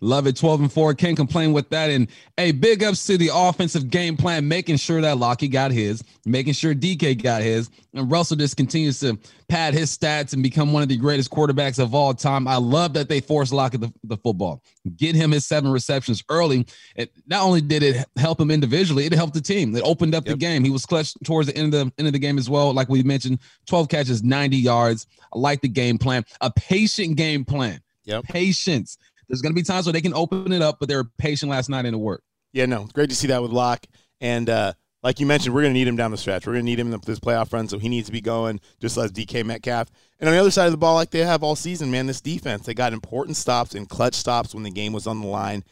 Love 0.00 0.26
it. 0.26 0.36
12 0.36 0.60
and 0.60 0.72
4. 0.72 0.94
Can't 0.94 1.16
complain 1.16 1.52
with 1.52 1.68
that. 1.70 1.90
And 1.90 2.08
a 2.38 2.52
big 2.52 2.82
ups 2.82 3.06
to 3.06 3.16
the 3.16 3.30
offensive 3.32 3.90
game 3.90 4.16
plan, 4.16 4.46
making 4.46 4.76
sure 4.76 5.00
that 5.00 5.18
Lockie 5.18 5.48
got 5.48 5.72
his, 5.72 6.02
making 6.24 6.52
sure 6.52 6.74
DK 6.74 7.22
got 7.22 7.42
his. 7.42 7.70
And 7.94 8.10
Russell 8.10 8.36
just 8.36 8.56
continues 8.56 9.00
to 9.00 9.18
pad 9.48 9.74
his 9.74 9.96
stats 9.96 10.32
and 10.32 10.42
become 10.42 10.72
one 10.72 10.82
of 10.82 10.88
the 10.88 10.96
greatest 10.96 11.30
quarterbacks 11.30 11.78
of 11.78 11.94
all 11.94 12.12
time. 12.12 12.46
I 12.46 12.56
love 12.56 12.92
that 12.94 13.08
they 13.08 13.20
forced 13.20 13.52
Lockett 13.52 13.80
the, 13.80 13.92
the 14.04 14.16
football. 14.16 14.62
Get 14.96 15.14
him 15.14 15.30
his 15.30 15.46
seven 15.46 15.70
receptions 15.70 16.22
early. 16.28 16.66
It 16.94 17.10
not 17.26 17.42
only 17.42 17.60
did 17.60 17.82
it 17.82 18.06
help 18.16 18.40
him 18.40 18.50
individually, 18.50 19.06
it 19.06 19.12
helped 19.12 19.34
the 19.34 19.40
team. 19.40 19.74
It 19.74 19.82
opened 19.82 20.14
up 20.14 20.26
yep. 20.26 20.34
the 20.34 20.38
game. 20.38 20.64
He 20.64 20.70
was 20.70 20.84
clutch 20.84 21.14
towards 21.24 21.48
the 21.48 21.56
end 21.56 21.72
of 21.74 21.86
the 21.86 21.92
end 21.98 22.06
of 22.06 22.12
the 22.12 22.18
game 22.18 22.38
as 22.38 22.50
well. 22.50 22.72
Like 22.74 22.88
we 22.88 23.02
mentioned, 23.02 23.38
12 23.66 23.88
catches, 23.88 24.22
90 24.22 24.56
yards. 24.56 25.06
I 25.32 25.38
like 25.38 25.60
the 25.60 25.68
game 25.68 25.96
plan. 25.98 26.24
A 26.40 26.50
patient 26.50 27.16
game 27.16 27.44
plan. 27.44 27.80
Yep. 28.04 28.24
Patience. 28.24 28.98
There's 29.28 29.42
going 29.42 29.52
to 29.52 29.54
be 29.54 29.62
times 29.62 29.86
where 29.86 29.92
they 29.92 30.00
can 30.00 30.14
open 30.14 30.52
it 30.52 30.62
up, 30.62 30.78
but 30.78 30.88
they 30.88 30.96
were 30.96 31.04
patient 31.18 31.50
last 31.50 31.68
night 31.68 31.84
in 31.84 31.92
the 31.92 31.98
work. 31.98 32.22
Yeah, 32.52 32.66
no, 32.66 32.88
great 32.92 33.10
to 33.10 33.16
see 33.16 33.26
that 33.28 33.42
with 33.42 33.50
Locke. 33.50 33.84
And 34.20 34.48
uh, 34.48 34.72
like 35.02 35.20
you 35.20 35.26
mentioned, 35.26 35.54
we're 35.54 35.62
going 35.62 35.74
to 35.74 35.78
need 35.78 35.88
him 35.88 35.96
down 35.96 36.10
the 36.10 36.16
stretch. 36.16 36.46
We're 36.46 36.54
going 36.54 36.64
to 36.64 36.70
need 36.70 36.80
him 36.80 36.92
in 36.92 37.00
this 37.04 37.20
playoff 37.20 37.52
run, 37.52 37.68
so 37.68 37.78
he 37.78 37.88
needs 37.88 38.06
to 38.06 38.12
be 38.12 38.20
going 38.20 38.60
just 38.80 38.96
as 38.96 39.12
DK 39.12 39.44
Metcalf. 39.44 39.90
And 40.18 40.28
on 40.28 40.34
the 40.34 40.40
other 40.40 40.50
side 40.50 40.66
of 40.66 40.72
the 40.72 40.78
ball, 40.78 40.94
like 40.94 41.10
they 41.10 41.20
have 41.20 41.42
all 41.42 41.56
season, 41.56 41.90
man, 41.90 42.06
this 42.06 42.20
defense, 42.20 42.66
they 42.66 42.74
got 42.74 42.92
important 42.92 43.36
stops 43.36 43.74
and 43.74 43.88
clutch 43.88 44.14
stops 44.14 44.54
when 44.54 44.62
the 44.62 44.70
game 44.70 44.92
was 44.92 45.06
on 45.06 45.20
the 45.20 45.26
line. 45.26 45.64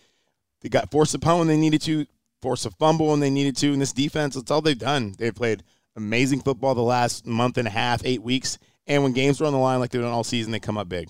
They 0.60 0.68
got 0.68 0.90
forced 0.90 1.14
a 1.14 1.18
punt 1.18 1.38
when 1.38 1.48
they 1.48 1.56
needed 1.56 1.82
to, 1.82 2.06
force 2.42 2.66
a 2.66 2.70
fumble 2.70 3.08
when 3.08 3.20
they 3.20 3.30
needed 3.30 3.56
to. 3.56 3.72
And 3.72 3.80
this 3.80 3.92
defense, 3.92 4.34
that's 4.34 4.50
all 4.50 4.60
they've 4.60 4.78
done. 4.78 5.14
They've 5.18 5.34
played 5.34 5.62
amazing 5.96 6.40
football 6.40 6.74
the 6.74 6.82
last 6.82 7.26
month 7.26 7.56
and 7.56 7.66
a 7.66 7.70
half, 7.70 8.02
eight 8.04 8.22
weeks. 8.22 8.58
And 8.86 9.02
when 9.02 9.12
games 9.12 9.40
were 9.40 9.46
on 9.46 9.52
the 9.52 9.58
line 9.58 9.80
like 9.80 9.90
they've 9.90 10.02
done 10.02 10.12
all 10.12 10.24
season, 10.24 10.52
they 10.52 10.60
come 10.60 10.76
up 10.76 10.88
big. 10.88 11.08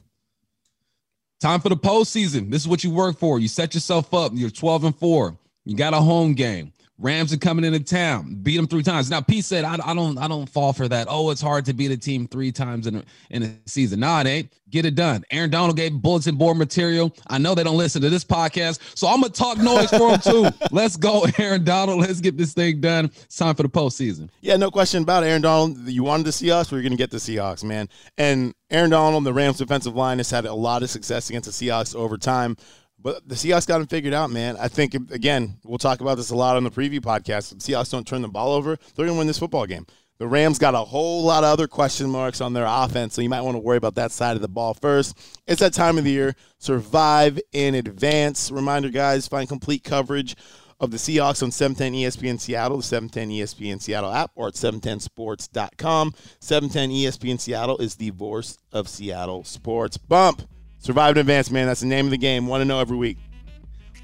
Time 1.44 1.60
for 1.60 1.68
the 1.68 1.76
postseason. 1.76 2.50
This 2.50 2.62
is 2.62 2.68
what 2.68 2.82
you 2.84 2.90
work 2.90 3.18
for. 3.18 3.38
You 3.38 3.48
set 3.48 3.74
yourself 3.74 4.14
up. 4.14 4.32
You're 4.34 4.48
12 4.48 4.84
and 4.84 4.96
4. 4.96 5.36
You 5.66 5.76
got 5.76 5.92
a 5.92 6.00
home 6.00 6.32
game. 6.32 6.72
Rams 6.98 7.32
are 7.32 7.38
coming 7.38 7.64
into 7.64 7.80
town. 7.80 8.38
Beat 8.42 8.56
them 8.56 8.68
three 8.68 8.84
times. 8.84 9.10
Now, 9.10 9.20
Pete 9.20 9.44
said, 9.44 9.64
I, 9.64 9.74
I, 9.84 9.94
don't 9.94 10.16
I 10.16 10.28
don't 10.28 10.48
fall 10.48 10.72
for 10.72 10.86
that. 10.88 11.08
Oh, 11.10 11.30
it's 11.30 11.40
hard 11.40 11.64
to 11.66 11.74
beat 11.74 11.90
a 11.90 11.96
team 11.96 12.28
three 12.28 12.52
times 12.52 12.86
in 12.86 12.96
a, 12.96 13.04
in 13.30 13.42
a 13.42 13.56
season. 13.66 14.00
Nah, 14.00 14.20
it 14.20 14.26
ain't. 14.26 14.52
Get 14.70 14.86
it 14.86 14.94
done. 14.94 15.24
Aaron 15.30 15.50
Donald 15.50 15.76
gave 15.76 15.92
bulletin 15.92 16.36
board 16.36 16.56
material. 16.56 17.14
I 17.28 17.38
know 17.38 17.54
they 17.54 17.62
don't 17.62 17.76
listen 17.76 18.02
to 18.02 18.10
this 18.10 18.24
podcast, 18.24 18.80
so 18.98 19.06
I'm 19.06 19.20
gonna 19.20 19.32
talk 19.32 19.58
noise 19.58 19.88
for 19.90 20.16
them 20.16 20.20
too. 20.20 20.48
Let's 20.72 20.96
go, 20.96 21.26
Aaron 21.38 21.62
Donald. 21.62 22.00
Let's 22.00 22.20
get 22.20 22.36
this 22.36 22.54
thing 22.54 22.80
done. 22.80 23.04
It's 23.04 23.36
time 23.36 23.54
for 23.54 23.62
the 23.62 23.68
postseason. 23.68 24.30
Yeah, 24.40 24.56
no 24.56 24.72
question 24.72 25.04
about 25.04 25.22
it. 25.22 25.28
Aaron 25.28 25.42
Donald. 25.42 25.78
You 25.88 26.02
wanted 26.02 26.26
to 26.26 26.32
see 26.32 26.50
us. 26.50 26.72
We're 26.72 26.82
gonna 26.82 26.96
get 26.96 27.12
the 27.12 27.18
Seahawks, 27.18 27.62
man. 27.62 27.88
And 28.18 28.52
Aaron 28.68 28.90
Donald, 28.90 29.22
the 29.22 29.32
Rams 29.32 29.58
defensive 29.58 29.94
line, 29.94 30.18
has 30.18 30.30
had 30.30 30.44
a 30.44 30.54
lot 30.54 30.82
of 30.82 30.90
success 30.90 31.30
against 31.30 31.46
the 31.46 31.52
Seahawks 31.68 31.94
over 31.94 32.18
time. 32.18 32.56
But 33.04 33.28
the 33.28 33.34
Seahawks 33.34 33.66
got 33.66 33.82
him 33.82 33.86
figured 33.86 34.14
out, 34.14 34.30
man. 34.30 34.56
I 34.58 34.66
think 34.66 34.94
again, 34.94 35.58
we'll 35.62 35.78
talk 35.78 36.00
about 36.00 36.16
this 36.16 36.30
a 36.30 36.34
lot 36.34 36.56
on 36.56 36.64
the 36.64 36.70
preview 36.70 37.00
podcast. 37.00 37.50
The 37.50 37.56
Seahawks 37.56 37.90
don't 37.90 38.06
turn 38.06 38.22
the 38.22 38.28
ball 38.28 38.52
over, 38.52 38.76
they're 38.96 39.04
going 39.04 39.14
to 39.14 39.18
win 39.18 39.26
this 39.26 39.38
football 39.38 39.66
game. 39.66 39.86
The 40.18 40.26
Rams 40.26 40.58
got 40.58 40.74
a 40.74 40.78
whole 40.78 41.22
lot 41.24 41.44
of 41.44 41.50
other 41.50 41.66
question 41.66 42.08
marks 42.08 42.40
on 42.40 42.54
their 42.54 42.66
offense, 42.66 43.14
so 43.14 43.20
you 43.20 43.28
might 43.28 43.42
want 43.42 43.56
to 43.56 43.60
worry 43.60 43.76
about 43.76 43.96
that 43.96 44.10
side 44.10 44.36
of 44.36 44.42
the 44.42 44.48
ball 44.48 44.72
first. 44.72 45.18
It's 45.46 45.60
that 45.60 45.74
time 45.74 45.98
of 45.98 46.04
the 46.04 46.12
year. 46.12 46.34
Survive 46.58 47.38
in 47.52 47.74
advance. 47.74 48.50
Reminder, 48.50 48.88
guys, 48.88 49.28
find 49.28 49.48
complete 49.48 49.84
coverage 49.84 50.34
of 50.80 50.90
the 50.90 50.96
Seahawks 50.96 51.42
on 51.42 51.50
710 51.50 51.92
ESPN 52.00 52.40
Seattle, 52.40 52.78
the 52.78 52.82
710 52.84 53.36
ESPN 53.36 53.82
Seattle 53.82 54.12
app, 54.12 54.30
or 54.34 54.48
at 54.48 54.54
710sports.com. 54.54 56.14
710 56.40 56.90
ESPN 56.90 57.40
Seattle 57.40 57.78
is 57.78 57.96
the 57.96 58.10
voice 58.10 58.56
of 58.72 58.88
Seattle 58.88 59.44
sports. 59.44 59.98
Bump. 59.98 60.42
Survive 60.84 61.12
in 61.12 61.20
advance, 61.20 61.50
man. 61.50 61.66
That's 61.66 61.80
the 61.80 61.86
name 61.86 62.04
of 62.04 62.10
the 62.10 62.18
game. 62.18 62.46
Want 62.46 62.60
to 62.60 62.66
know 62.66 62.78
every 62.78 62.98
week. 62.98 63.16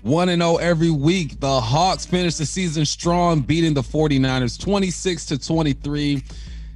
1 0.01 0.31
and 0.31 0.41
0 0.41 0.57
every 0.57 0.91
week. 0.91 1.39
The 1.39 1.61
Hawks 1.61 2.07
finished 2.07 2.39
the 2.39 2.47
season 2.47 2.87
strong, 2.87 3.41
beating 3.41 3.75
the 3.75 3.83
49ers 3.83 4.59
26 4.59 5.27
to 5.27 5.39
23. 5.39 6.23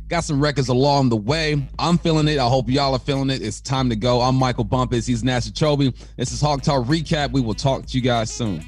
Got 0.09 0.25
some 0.25 0.43
records 0.43 0.69
along 0.69 1.09
the 1.09 1.17
way. 1.17 1.67
I'm 1.79 1.97
feeling 1.97 2.29
it. 2.29 2.39
I 2.39 2.47
hope 2.51 2.69
y'all 2.69 2.93
are 2.93 2.99
feeling 2.99 3.31
it. 3.31 3.41
It's 3.41 3.63
time 3.63 3.89
to 3.89 3.97
go. 3.97 4.21
I'm 4.21 4.35
Michael 4.35 4.65
Bumpus. 4.65 5.07
He's 5.07 5.25
Nasser 5.25 5.51
Chobe. 5.51 5.97
This 6.19 6.33
is 6.33 6.41
Hawk 6.43 6.61
Talk 6.61 6.85
Recap. 6.85 7.33
We 7.33 7.41
will 7.41 7.55
talk 7.55 7.87
to 7.87 7.97
you 7.97 8.03
guys 8.03 8.31
soon. 8.31 8.63